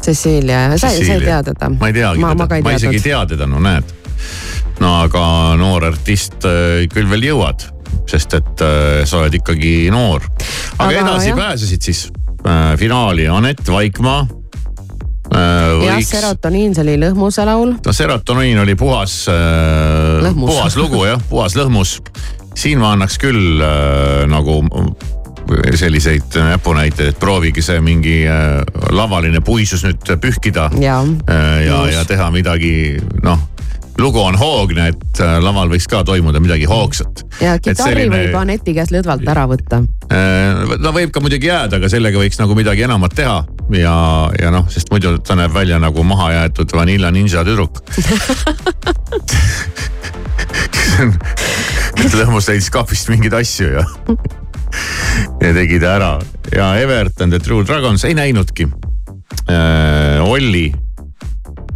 [0.00, 1.68] Cecilia, sa, ei tea teda?
[1.72, 3.92] ma ei teagi ma, teda, ma, ma isegi ei tea teda, no näed.
[4.80, 5.22] no aga
[5.58, 7.64] noor artist äh, küll veel jõuad,
[8.08, 10.24] sest et äh, sa oled ikkagi noor.
[10.78, 11.40] aga, edasi jah.
[11.40, 12.06] pääsesid siis
[12.46, 15.88] äh, finaali Anett Vaikmaa äh,.
[15.88, 17.74] jah, serotoniin, see oli Lõhmuse laul.
[17.80, 21.98] no serotoniin oli puhas äh,, puhas lugu jah, puhas lõhmus.
[22.54, 24.62] siin ma annaks küll äh, nagu
[25.74, 30.70] selliseid näpunäiteid, et proovige see mingi äh, lavaline puisus nüüd pühkida.
[30.80, 33.38] ja, äh, ja, ja teha midagi, noh
[33.98, 37.24] lugu on hoogne, et äh, laval võiks ka toimuda midagi hoogsat.
[37.40, 38.16] ja kitarri selline...
[38.16, 39.80] võib Aneti käest lõdvalt ära võtta.
[40.78, 43.38] no võib ka muidugi jääda, aga sellega võiks nagu midagi enamat teha
[43.78, 43.96] ja,
[44.40, 47.80] ja noh, sest muidu ta näeb välja nagu mahajäetud Vanilla Ninja tüdruk
[51.96, 53.86] kes lõhmus leidis kapist mingeid asju ja
[55.40, 56.10] ja tegi ta ära
[56.56, 58.68] ja Evert and the True Dragons ei näinudki
[59.50, 60.22] äh,.
[60.24, 60.72] Olli.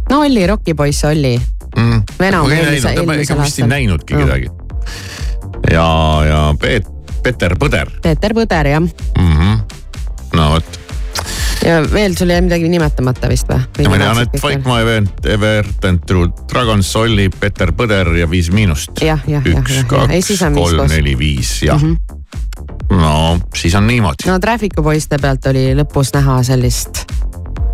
[0.09, 1.35] no Olli, rokipoiss Olli
[1.77, 2.03] mm..
[2.19, 3.45] enam eelmise, eelmisel aastal.
[3.45, 4.25] vist ei näinudki no.
[4.25, 4.49] kedagi.
[5.71, 5.87] ja,
[6.27, 6.87] ja Peet,
[7.23, 7.91] Peter Põder.
[8.01, 9.33] Peeter Põder jah mm.
[9.37, 9.59] -hmm.
[10.33, 10.79] no vot
[11.65, 13.89] ja veel sul jäi midagi nimetamata vist või?
[13.89, 18.97] ma tean, et Vaikmaa event, Evert and True Dragons, Olli, Peter Põder ja Viis Miinust.
[18.97, 21.93] üks, kaks, kolm, neli, viis, jah mm.
[21.93, 22.20] -hmm
[22.91, 24.27] no siis on niimoodi.
[24.29, 27.05] no Traffic'u poiste pealt oli lõpus näha sellist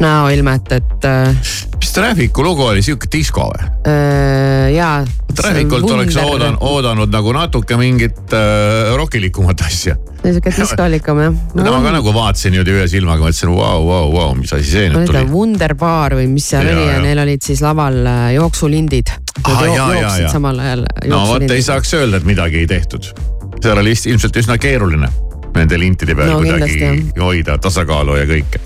[0.01, 3.70] näoilmet, et äh, mis Traffic'u lugu oli, sihuke disko või?
[3.89, 4.99] äh, jaa.
[5.38, 9.95] Trafficult oleks oodan, oodanud nagu natuke mingit äh, rokilikumat asja.
[10.24, 11.38] sihuke diskolikam jah.
[11.53, 14.91] seda ma ka nagu vaatasin niimoodi ühe silmaga, mõtlesin vau, vau, vau, mis asi see
[14.93, 15.24] nüüd tuli.
[15.32, 17.05] Wunderbar või mis seal Jaa, oli ja jaa.
[17.05, 19.13] neil olid siis laval äh, jooksulindid.
[19.45, 20.30] Ah, jooksid jaa.
[20.34, 23.13] samal ajal no vot ei saaks öelda, et midagi ei tehtud.
[23.62, 25.10] Seal oli ilmselt üsna keeruline
[25.58, 28.62] nende lintide peal No kuidagi hoida tasakaalu ja kõike.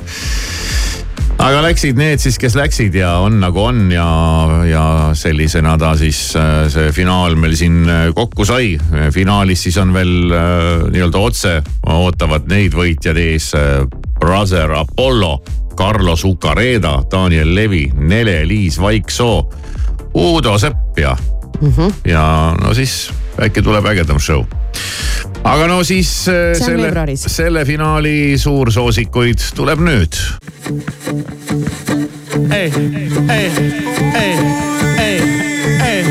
[1.42, 4.08] aga läksid need siis, kes läksid ja on nagu on ja,
[4.68, 4.84] ja
[5.18, 8.76] sellisena ta siis äh, see finaal meil siin äh, kokku sai.
[9.14, 10.44] finaalis siis on veel äh,
[10.92, 11.56] nii-öelda otse
[11.88, 13.52] ootavad neid võitjad ees
[14.22, 15.40] Brother Apollo,
[15.78, 19.48] Carlos Ucareda, Daniel Levi, Nele-Liis Vaiksoo,
[20.14, 21.16] Uudo Sepp ja
[22.06, 22.24] ja
[22.58, 24.44] no siis äkki tuleb ägedam show.
[25.44, 30.18] aga no siis äh, selle selle finaali suursoosikuid tuleb nüüd.
[32.52, 32.74] ei,
[33.30, 33.52] ei,
[34.16, 34.38] ei,
[35.00, 35.22] ei,
[35.86, 36.04] ei,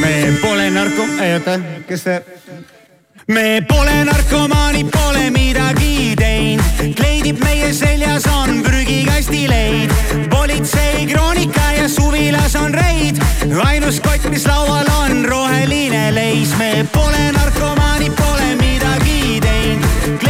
[0.00, 2.35] me pole narko, ei oota, kes see?
[3.28, 9.90] Me pole narkomaanid, pole midagi teinud, kleidib meie seljas on prügikasti leid.
[10.30, 13.18] politsei kroonika ja suvilas on reid,
[13.64, 20.22] ainus kott, mis laual on roheline leis, me pole narkomaanid, pole midagi teinud,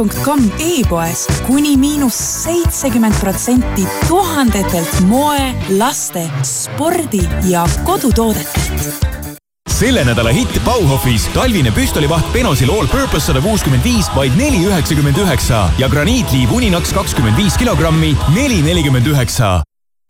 [0.00, 9.04] Boost.com e-poes kuni miinus seitsekümmend protsenti tuhandetelt moe, laste, spordi ja kodutoodetelt.
[9.68, 15.20] selle nädala hitt Bauhofis talvine püstolivaht Benosil All Purpose sada kuuskümmend viis vaid neli üheksakümmend
[15.20, 19.62] üheksa ja graniitliiv Uninax kakskümmend viis kilogrammi neli nelikümmend üheksa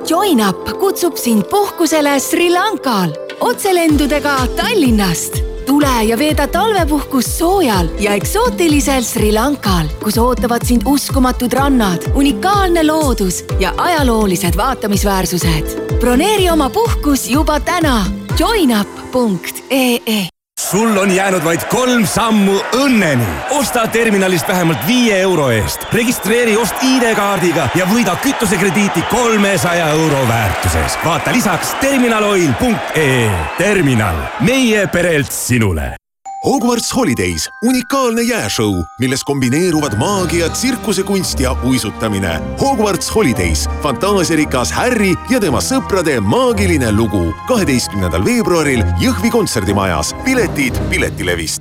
[0.07, 5.50] Join up kutsub sind puhkusele Sri Lankal otselendudega Tallinnast.
[5.81, 12.87] Tule ja veeda talvepuhkus soojal ja eksootilisel Sri Lankal, kus ootavad sind uskumatud rannad, unikaalne
[12.87, 15.99] loodus ja ajaloolised vaatamisväärsused.
[16.01, 18.05] broneeri oma puhkus juba täna
[18.39, 20.40] joinup.ee
[20.71, 23.27] sul on jäänud vaid kolm sammu õnneni.
[23.51, 30.99] osta terminalist vähemalt viie euro eest, registreeri ost ID-kaardiga ja võida kütusekrediiti kolmesaja euro väärtuses.
[31.05, 33.31] vaata lisaks terminaloil.ee.
[33.59, 35.95] terminal, meie perelt sinule
[36.41, 42.39] Hogwarts Holidays, unikaalne jääšõu, milles kombineeruvad maagia, tsirkusekunst ja uisutamine.
[42.61, 47.35] Hogwarts Holidays, fantaasiarikas Harry ja tema sõprade maagiline lugu.
[47.49, 50.15] kaheteistkümnendal veebruaril Jõhvi kontserdimajas.
[50.25, 51.61] piletid Piletilevist.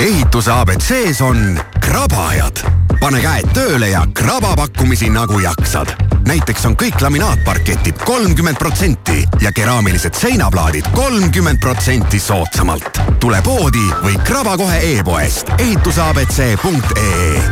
[0.00, 2.62] ehituse abc-s on krabajad.
[3.00, 6.11] pane käed tööle ja kraba pakkumisi nagu jaksad.
[6.26, 13.00] Näiteks on kõik laminaatparketid kolmkümmend protsenti ja keraamilised seinaplaadid kolmkümmend protsenti soodsamalt.
[13.20, 17.42] tule poodi või kraba kohe e-poest ehituseabc.ee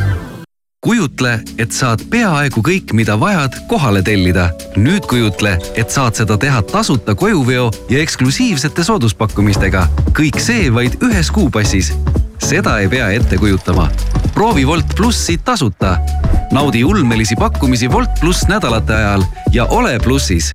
[0.81, 4.49] kujutle, et saad peaaegu kõik, mida vajad, kohale tellida.
[4.77, 9.87] nüüd kujutle, et saad seda teha tasuta kojuveo ja eksklusiivsete sooduspakkumistega.
[10.17, 11.93] kõik see vaid ühes kuupassis.
[12.39, 13.91] seda ei pea ette kujutama.
[14.35, 15.99] proovi Wolt plussi tasuta.
[16.53, 19.23] Naudi ulmelisi pakkumisi Wolt pluss nädalate ajal
[19.53, 20.51] ja ole plussis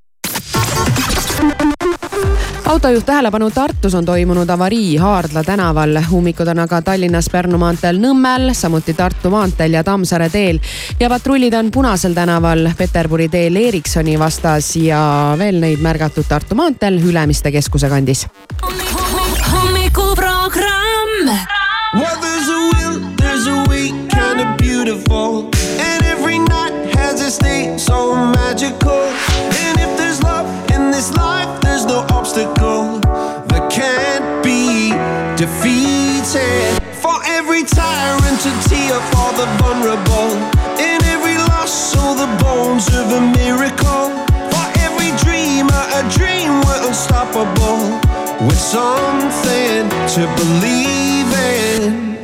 [2.66, 5.98] autojuht tähelepanu, Tartus on toimunud avarii Haardla tänaval.
[6.12, 10.60] ummikud on aga Tallinnas Pärnu maanteel Nõmmel, samuti Tartu maanteel ja Tammsaare teel.
[11.00, 17.00] ja patrullid on Punasel tänaval, Peterburi teel Ericssoni vastas ja veel neid märgatud Tartu maanteel
[17.04, 18.28] Ülemiste keskuse kandis.
[19.52, 21.30] hommikuprogramm.
[21.94, 25.55] Well, there's a will, there's a way, kind of beautiful.
[42.80, 44.10] The of a miracle.
[44.52, 47.80] For every dreamer, a dream we're unstoppable.
[48.46, 52.18] With something to believe in.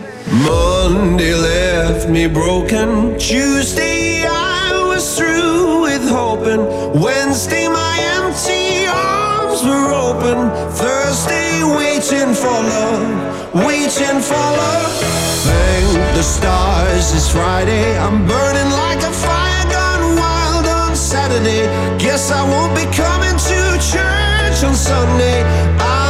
[0.44, 3.18] Monday left me broken.
[3.18, 6.64] Tuesday I was through with hoping.
[7.02, 10.38] Wednesday my empty arms were open.
[10.72, 14.92] Thursday waiting for love, waiting for love.
[15.48, 17.98] Thank the stars it's Friday.
[17.98, 19.61] I'm burning like a fire
[21.32, 21.66] Saturday.
[21.98, 25.44] Guess I won't be coming to church on Sunday.
[25.80, 26.01] I'll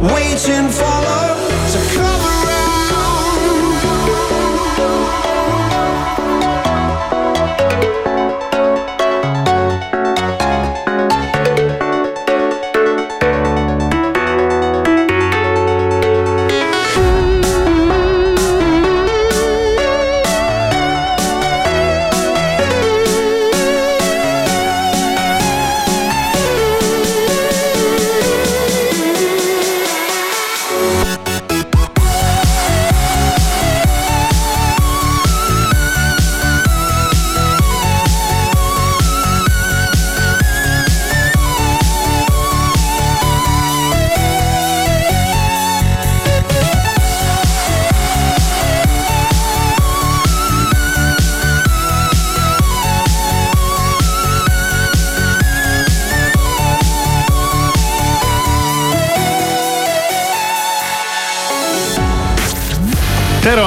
[0.00, 1.27] waiting for love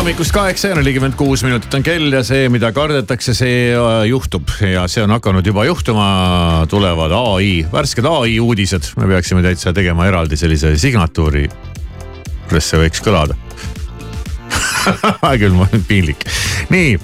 [0.01, 4.49] hommikust, kaheksa ja nelikümmend kuus minutit on kell ja see, mida kardetakse, see äh, juhtub
[4.65, 6.05] ja see on hakanud juba juhtuma.
[6.69, 11.45] tulevad ai, värsked ai uudised, me peaksime täitsa tegema eraldi sellise signatuuri.
[12.47, 13.37] kuidas see võiks kõlada?
[15.43, 16.25] küll, mul on piinlik.
[16.73, 16.97] nii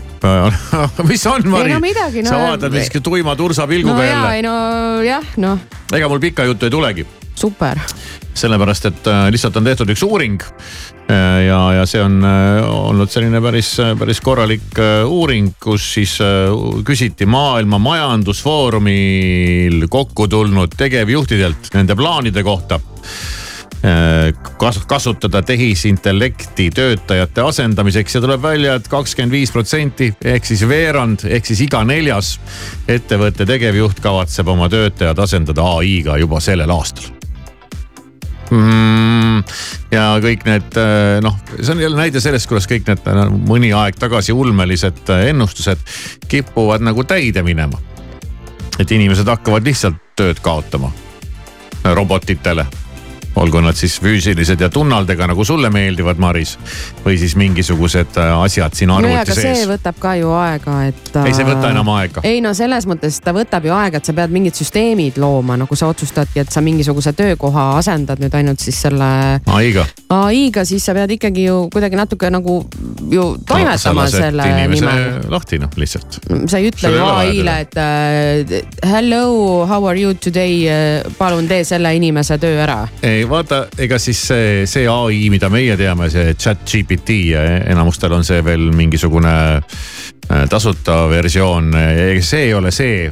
[1.12, 1.76] mis on, Mari?
[1.76, 4.48] No midagi, no- sa vaatad vist tuima tursa no pilguga jaa, jälle ei.
[4.48, 4.58] no
[5.06, 5.62] jah, noh,
[5.94, 7.06] ega mul pikka juttu ei tulegi
[7.38, 7.78] super.
[8.38, 10.38] sellepärast et äh, lihtsalt on tehtud üks uuring.
[11.48, 16.28] ja, ja see on äh, olnud selline päris, päris korralik äh, uuring, kus siis äh,
[16.86, 22.84] küsiti Maailma Majandusfoorumil kokku tulnud tegevjuhtidelt nende plaanide kohta äh,
[24.58, 30.64] kas-, kasutada tehisintellekti töötajate asendamiseks ja tuleb välja et, et kakskümmend viis protsenti ehk siis
[30.70, 32.38] veerand ehk siis iga neljas
[32.88, 37.17] ettevõtte tegevjuht kavatseb oma töötajad asendada ai-ga juba sellel aastal
[38.52, 39.44] mm,.
[39.92, 43.74] ja kõik need äh, noh, see on jälle näide sellest, kuidas kõik need äh, mõni
[43.76, 45.84] aeg tagasi ulmelised äh, ennustused
[46.32, 47.80] kipuvad nagu täide minema.
[48.80, 50.92] et inimesed hakkavad lihtsalt tööd kaotama
[51.84, 52.66] robotitele
[53.38, 56.58] olgu nad siis füüsilised ja tunnaldega, nagu sulle meeldivad, Maris.
[57.06, 59.68] või siis mingisugused äh, asjad siin no arvuti aga see sees.
[59.70, 61.12] võtab ka ju aega, et.
[61.24, 62.24] ei, see ei võta enam aega.
[62.28, 65.78] ei no selles mõttes ta võtab ju aega, et sa pead mingid süsteemid looma, nagu
[65.78, 69.10] sa otsustadki, et sa mingisuguse töökoha asendad nüüd ainult siis selle
[69.46, 69.86] ai-ga.
[70.18, 72.60] ai-ga, siis sa pead ikkagi ju kuidagi natuke nagu
[73.12, 75.22] ju toimetama selle nimel.
[75.32, 76.20] lahti noh, lihtsalt.
[76.48, 78.58] sa ei ütle ju ai-le, et äh,
[78.88, 80.66] hello, how are you today,
[81.18, 82.82] palun tee selle inimese töö ära.
[83.06, 88.14] ei vaata, ega siis see, see ai, mida meie teame, see chat GPT ja enamustel
[88.18, 91.72] on see veel mingisugune äh, tasuta versioon,
[92.22, 93.08] see ei ole see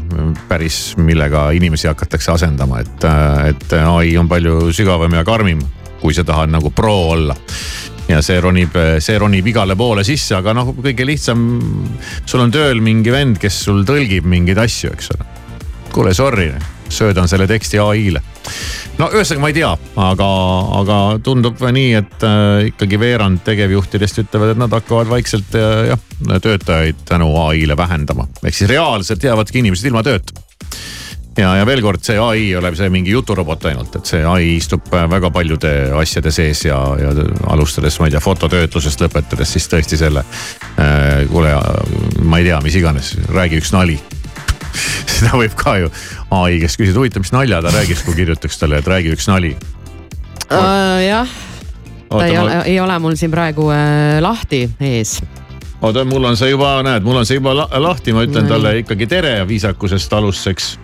[0.49, 3.07] päris, millega inimesi hakatakse asendama, et,
[3.51, 5.63] et ai on palju sügavam ja karmim,
[6.01, 7.35] kui sa tahad nagu pro olla
[8.09, 11.41] ja see ronib, see ronib igale poole sisse, aga noh, kõige lihtsam.
[12.25, 15.27] sul on tööl mingi vend, kes sul tõlgib mingeid asju, eks ole.
[15.95, 16.51] kuule, sorry,
[16.89, 18.21] söödan selle teksti ai-le
[18.99, 19.71] no ühesõnaga ma ei tea,
[20.05, 20.29] aga,
[20.79, 26.07] aga tundub nii, et äh, ikkagi veerand tegevjuhtidest ütlevad, et nad hakkavad vaikselt äh, jah,
[26.43, 28.27] töötajaid tänu ai-le vähendama.
[28.43, 30.39] ehk siis reaalselt jäävadki inimesed ilma tööta.
[31.37, 34.55] ja, ja veel kord, see ai ei ole see mingi juturobot ainult, et see ai
[34.55, 37.13] istub äh, väga paljude asjade sees ja, ja
[37.51, 40.25] alustades, ma ei tea, fototöötlusest lõpetades siis tõesti selle
[40.79, 41.25] äh,.
[41.31, 41.55] kuule,
[42.23, 43.99] ma ei tea, mis iganes, räägi üks nali
[45.15, 45.89] seda võib ka ju
[46.35, 49.55] ai käest küsida, huvitav, mis nalja ta räägiks, kui kirjutaks talle, et räägi üks nali.
[50.45, 51.35] Äh, jah,
[52.11, 55.17] ta ei ole, ei ole mul siin praegu äh, lahti ees.
[55.81, 58.77] oota, mul on see juba, näed, mul on see juba la- lahti, ma ütlen talle
[58.83, 60.75] ikkagi tere viisakusest alustuseks.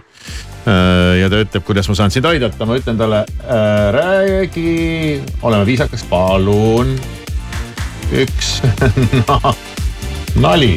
[1.17, 6.03] ja ta ütleb, kuidas ma saan sind aidata, ma ütlen talle äh,, räägi, oleme viisakas,
[6.09, 6.93] palun.
[8.13, 8.59] üks
[9.27, 9.55] no,
[10.37, 10.75] nali.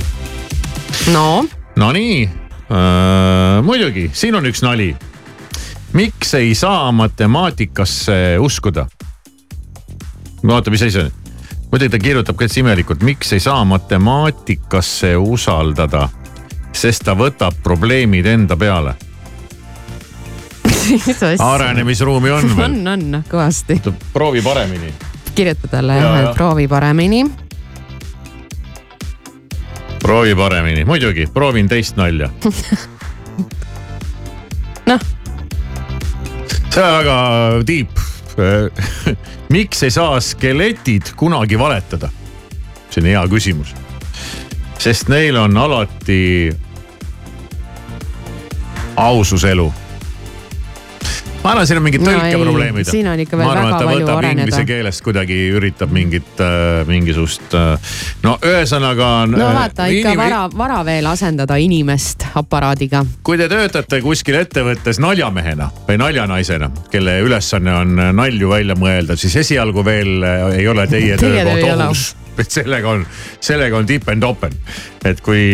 [1.13, 1.45] no.
[1.77, 2.44] Nonii äh,,
[3.63, 4.97] muidugi, siin on üks nali.
[5.93, 8.87] miks ei saa matemaatikasse uskuda?
[10.49, 11.13] oota, mis asi see on?
[11.71, 16.09] muidugi ta kirjutab ka täitsa imelikult, miks ei saa matemaatikasse usaldada,
[16.73, 18.95] sest ta võtab probleemid enda peale.
[21.39, 22.65] arenemisruumi on veel.
[22.71, 23.81] on, on kõvasti.
[24.13, 24.93] proovi paremini.
[25.35, 26.31] kirjuta talle Ja, jah, ja.
[26.31, 27.25] et proovi paremini.
[30.05, 32.29] Proovi paremini, muidugi, proovin teist nalja.
[34.91, 35.01] noh.
[36.69, 37.17] see on väga
[37.67, 38.03] deep.
[39.55, 42.11] miks ei saa skeletid kunagi valetada?
[42.91, 43.73] see on hea küsimus.
[44.79, 46.53] sest neil on alati
[48.97, 49.73] aususelu.
[51.45, 52.89] Ma arvan, siin on mingid No tõlkeprobleemid.
[52.89, 54.47] siin on ikka veel väga palju areneda.
[54.47, 57.93] Inglise keelest kuidagi üritab mingit äh,, mingisugust äh,,
[58.25, 59.11] no ühesõnaga.
[59.31, 63.05] no vaata ikka vara, vara veel asendada inimest aparaadiga.
[63.23, 69.37] kui te töötate kuskil ettevõttes naljamehena või naljanaisena, kelle ülesanne on nalju välja mõelda, siis
[69.45, 72.05] esialgu veel äh, ei ole teie Teie töö ei töökoht ohus.
[72.41, 73.05] et sellega on,
[73.41, 74.55] sellega on tipen-topen.
[75.05, 75.45] et kui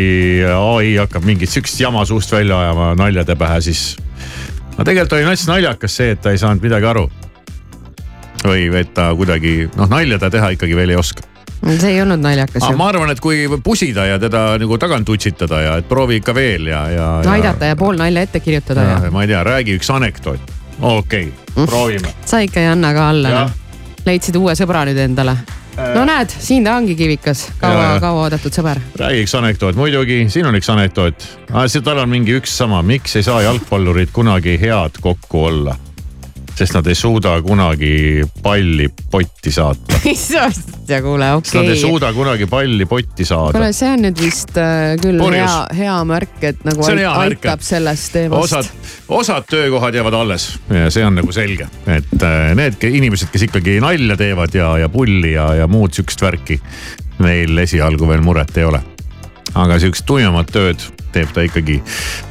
[0.46, 3.96] ai hakkab mingit sihukest jama suust välja ajama naljade pähe, siis.
[4.80, 7.04] No tegelikult oli hästi naljakas see, et ta ei saanud midagi aru.
[8.40, 11.26] või et ta kuidagi noh, nalja ta teha ikkagi veel ei oska.
[11.68, 15.60] see ei olnud naljakas aga ma arvan, et kui pusida ja teda nagu tagant utsitada
[15.60, 17.08] ja et proovi ikka veel ja, ja.
[17.34, 19.12] aidata ja pool nalja ette kirjutada ja, ja..
[19.12, 20.52] ma ei tea, räägi üks anekdoot.
[20.80, 22.16] okei okay,, proovime.
[22.24, 23.56] sa ikka ei anna ka alla Jah..
[24.06, 25.36] leidsid uue sõbra nüüd endale.
[25.94, 28.80] No näed, siin ta ongi kivikas, Ja, kaua ja., kaua oodatud sõber.
[29.00, 31.28] räägi üks anekdoot, muidugi, siin on üks anekdoot.
[31.84, 35.76] tal on mingi üks sama, miks ei saa jalgpallurid kunagi head kokku olla?
[36.60, 40.00] Sest nad ei suuda kunagi palli potti saata.
[40.04, 41.80] mis asja, kuule, sest nad ei okei.
[41.80, 45.40] suuda kunagi palli potti saada kuule, see on nüüd vist äh, küll Purjus.
[45.40, 48.68] hea, hea märk, et nagu märk, aitab sellest teemast osad,
[49.20, 53.78] osad töökohad jäävad alles ja see on nagu selge, et äh, need inimesed, kes ikkagi
[53.80, 56.60] nalja teevad ja, ja pulli ja, ja muud sihukest värki,
[57.24, 58.82] neil esialgu veel muret ei ole.
[59.54, 60.84] aga sihukest tuimemat tööd
[61.14, 61.80] teeb ta ikkagi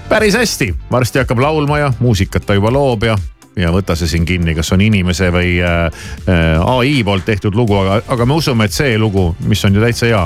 [0.10, 0.70] päris hästi.
[0.92, 3.18] varsti hakkab laulma ja muusikat ta juba loob ja,
[3.60, 5.86] ja võta see siin kinni, kas on inimese või äh,
[6.30, 9.84] äh, ai poolt tehtud lugu, aga, aga me usume, et see lugu, mis on ju
[9.84, 10.26] täitsa hea.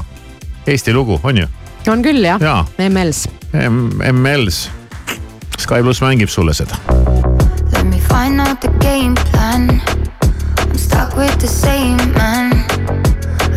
[0.67, 1.49] Eesti lugu, on ju?
[1.91, 2.63] on küll jah Jaa.
[2.79, 3.27] ML-s.
[3.53, 4.69] ML-s.
[5.59, 6.77] Sky pluss mängib sulle seda.
[7.73, 9.81] Let me find out the game plan.
[10.57, 12.53] I'm stuck with the same man.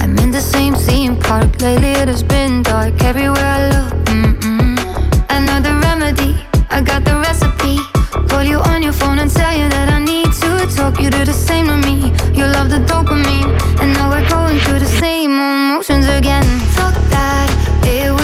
[0.01, 1.61] I'm in the same theme park.
[1.61, 3.95] Lately it has been dark everywhere I look.
[4.07, 4.79] Mm-mm.
[5.31, 6.37] Another remedy.
[6.71, 7.96] I got the recipe.
[8.29, 11.01] Call you on your phone and tell you that I need to talk.
[11.01, 12.13] You do the same to me.
[12.39, 13.51] You love the dopamine.
[13.81, 16.45] And now we're going through the same emotions again.
[16.77, 17.49] Fuck that.
[17.85, 18.16] It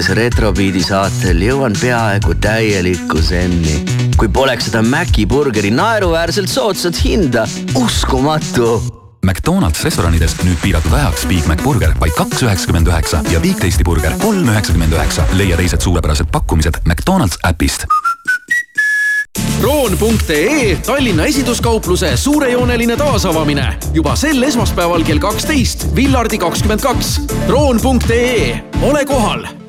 [0.00, 3.82] tšillides Retrobeat'i saatel jõuan peaaegu täielikku zenni.
[4.16, 7.46] kui poleks seda Maci burgeri naeruväärselt soodsat hinda,
[7.76, 8.80] uskumatu.
[9.24, 13.84] McDonalds restoranides nüüd piiratud ajaks Big Mac burger vaid kaks üheksakümmend üheksa ja Big Tasty
[13.84, 15.26] burger kolm üheksakümmend üheksa.
[15.36, 17.84] leia teised suurepärased pakkumised McDonalds äpist.
[19.60, 27.20] kroon.ee Tallinna esinduskaupluse suurejooneline taasavamine juba sel esmaspäeval kell kaksteist, Villardi kakskümmend kaks.
[27.46, 29.59] kroon.ee, ole kohal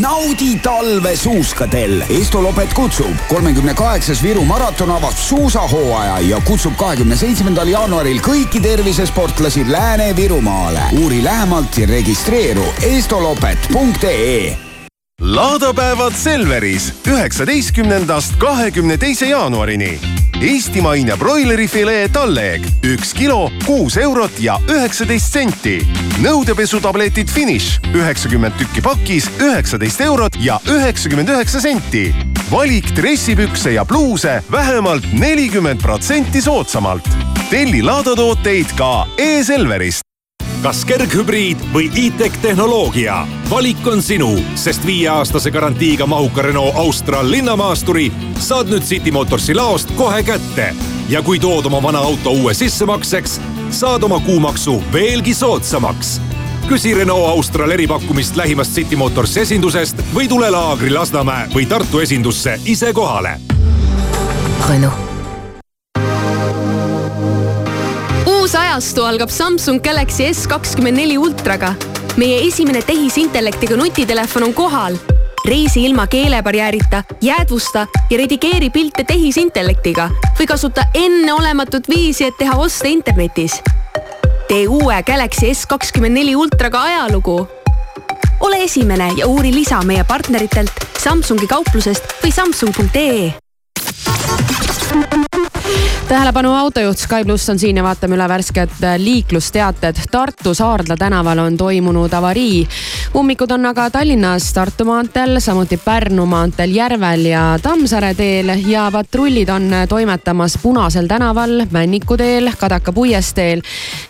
[0.00, 2.04] naudi talve suuskadel.
[2.08, 3.16] Estolopet kutsub.
[3.28, 10.82] kolmekümne kaheksas Viru maraton avab suusahooaja ja kutsub kahekümne seitsmendal jaanuaril kõiki tervisesportlasi Lääne-Virumaale.
[11.02, 14.71] uuri lähemalt ja registreeru estolopet.ee
[15.22, 19.98] laadapäevad Selveris üheksateistkümnendast kahekümne teise jaanuarini.
[20.40, 25.86] Eestimaine broilerifilee talleeg üks kilo, kuus eurot ja üheksateist senti.
[26.22, 32.14] nõudepesutabletid Finish üheksakümmend tükki pakis, üheksateist eurot ja üheksakümmend üheksa senti.
[32.50, 37.08] valik dressipükse ja pluuse vähemalt nelikümmend protsenti soodsamalt.
[37.50, 40.01] telli laadatooteid ka e-Selverist
[40.62, 43.26] kas kerghübriid või e-tech tehnoloogia?
[43.50, 49.90] valik on sinu, sest viieaastase garantiiga mahuka Renault Austral linnamaasturi saad nüüd City Motorsi laost
[49.98, 50.74] kohe kätte.
[51.08, 53.40] ja kui tood oma vana auto uue sissemakseks,
[53.70, 56.20] saad oma kuumaksu veelgi soodsamaks.
[56.68, 62.60] küsi Renault Austral eripakkumist lähimast City Motorsi esindusest või tule Laagri Lasnamäe või Tartu esindusse
[62.64, 63.40] ise kohale.
[64.68, 65.11] Renault
[68.72, 71.74] ajastu algab Samsung Galaxy S kakskümmend neli ultraga.
[72.16, 74.96] meie esimene tehisintellektiga nutitelefon on kohal.
[75.44, 80.08] reisi ilma keelebarjäärita, jäädvusta ja redigeeri pilte tehisintellektiga
[80.38, 83.60] või kasuta enneolematut viisi, et teha oste internetis.
[84.48, 87.48] tee uue Galaxy S kakskümmend neli ultraga ajalugu.
[88.40, 93.32] ole esimene ja uuri lisa meie partneritelt Samsungi kauplusest või samsung.ee
[96.08, 99.98] tähelepanu autojuht Sky pluss on siin ja vaatame üle värsked liiklusteated.
[100.10, 102.68] Tartu Saardla tänaval on toimunud avarii.
[103.16, 109.48] ummikud on aga Tallinnas Tartu maanteel, samuti Pärnu maanteel Järvel ja Tammsaare teel ja patrullid
[109.48, 113.62] on toimetamas Punasel tänaval, Männiku teel, Kadaka puiesteel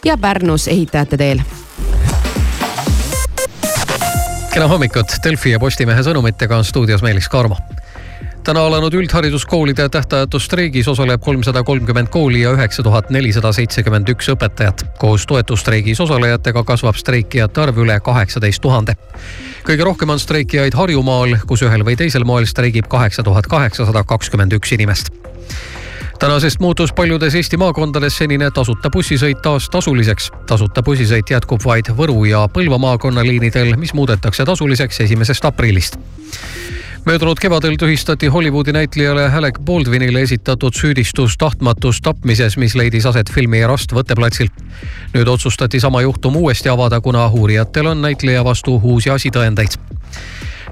[0.05, 1.43] ja Pärnus Ehitajate teel
[4.55, 7.57] kena hommikut, Delfi ja Postimehe sõnumitega on stuudios Meelis Karmo
[8.45, 14.28] täna alanud üldhariduskoolide tähtajatus streigis osaleb kolmsada kolmkümmend kooli ja üheksa tuhat nelisada seitsekümmend üks
[14.34, 14.82] õpetajat.
[14.99, 18.97] koos toetusstreigis osalejatega kasvab streikijate arv üle kaheksateist tuhande.
[19.64, 24.53] kõige rohkem on streikijaid Harjumaal, kus ühel või teisel moel streigib kaheksa tuhat kaheksasada kakskümmend
[24.59, 25.14] üks inimest
[26.18, 30.30] tänasest muutus paljudes Eesti maakondades senine tasuta bussisõit taas tasuliseks.
[30.47, 35.99] tasuta bussisõit jätkub vaid Võru ja Põlva maakonnaliinidel, mis muudetakse tasuliseks esimesest aprillist
[37.05, 43.66] möödunud kevadel tühistati Hollywoodi näitlejale Alec Baldwinile esitatud süüdistus tahtmatus tapmises, mis leidis aset filmi
[43.66, 44.48] Rast võtteplatsil.
[45.14, 49.78] nüüd otsustati sama juhtum uuesti avada, kuna uurijatel on näitleja vastu uusi asitõendeid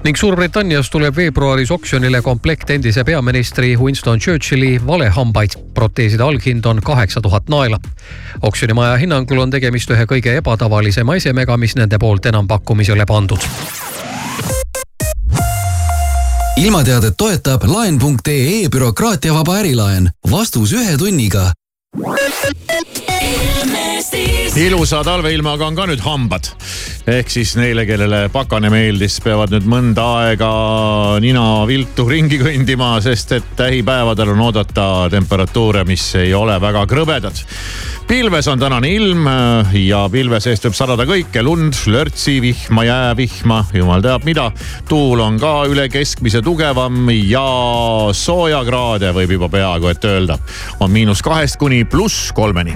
[0.03, 5.49] ning Suurbritannias tuleb veebruaris oksjonile komplekt endise peaministri Winston Churchilli valehambaid.
[5.73, 7.79] proteeside alghind on kaheksa tuhat naela.
[8.41, 13.39] oksjonimaja hinnangul on tegemist ühe kõige ebatavalisema esemega, mis nende poolt enampakkumisele pandud
[16.57, 20.11] ilmateadet toetab laen.ee bürokraatiavaba ärilaen.
[20.31, 21.53] vastus ühe tunniga.
[24.61, 26.49] Ilusa talveilmaga on ka nüüd hambad.
[27.07, 30.51] ehk siis neile, kellele pakane meeldis, peavad nüüd mõnda aega
[31.23, 37.41] nina viltu ringi kõndima, sest et lähipäevadel on oodata temperatuure, mis ei ole väga krõbedad
[38.11, 43.61] pilves on tänane ilm äh, ja pilve seest võib sadada kõike, lund, lörtsi, vihma, jäävihma,
[43.77, 44.49] jumal teab mida.
[44.89, 47.45] tuul on ka üle keskmise tugevam ja
[48.11, 50.37] soojakraade võib juba peaaegu et öelda.
[50.79, 52.75] on miinus kahest kuni pluss kolmeni.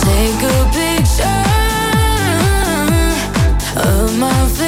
[0.00, 1.44] Take a picture
[3.76, 4.67] of my figure.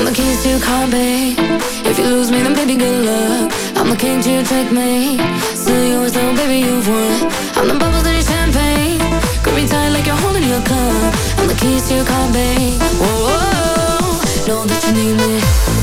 [0.00, 1.36] I'm the keys to your car, babe
[1.84, 3.52] If you lose me, then baby, good luck.
[3.76, 5.20] I'm the king to your checkmate.
[5.54, 7.30] Still yours, though, baby, you've won.
[7.56, 8.98] I'm the bubbles in your champagne.
[9.42, 11.14] Grip me tight like you're holding your cup.
[11.36, 14.46] I'm the keys to your car, babe Whoa, -oh -oh.
[14.48, 15.79] know that you need me.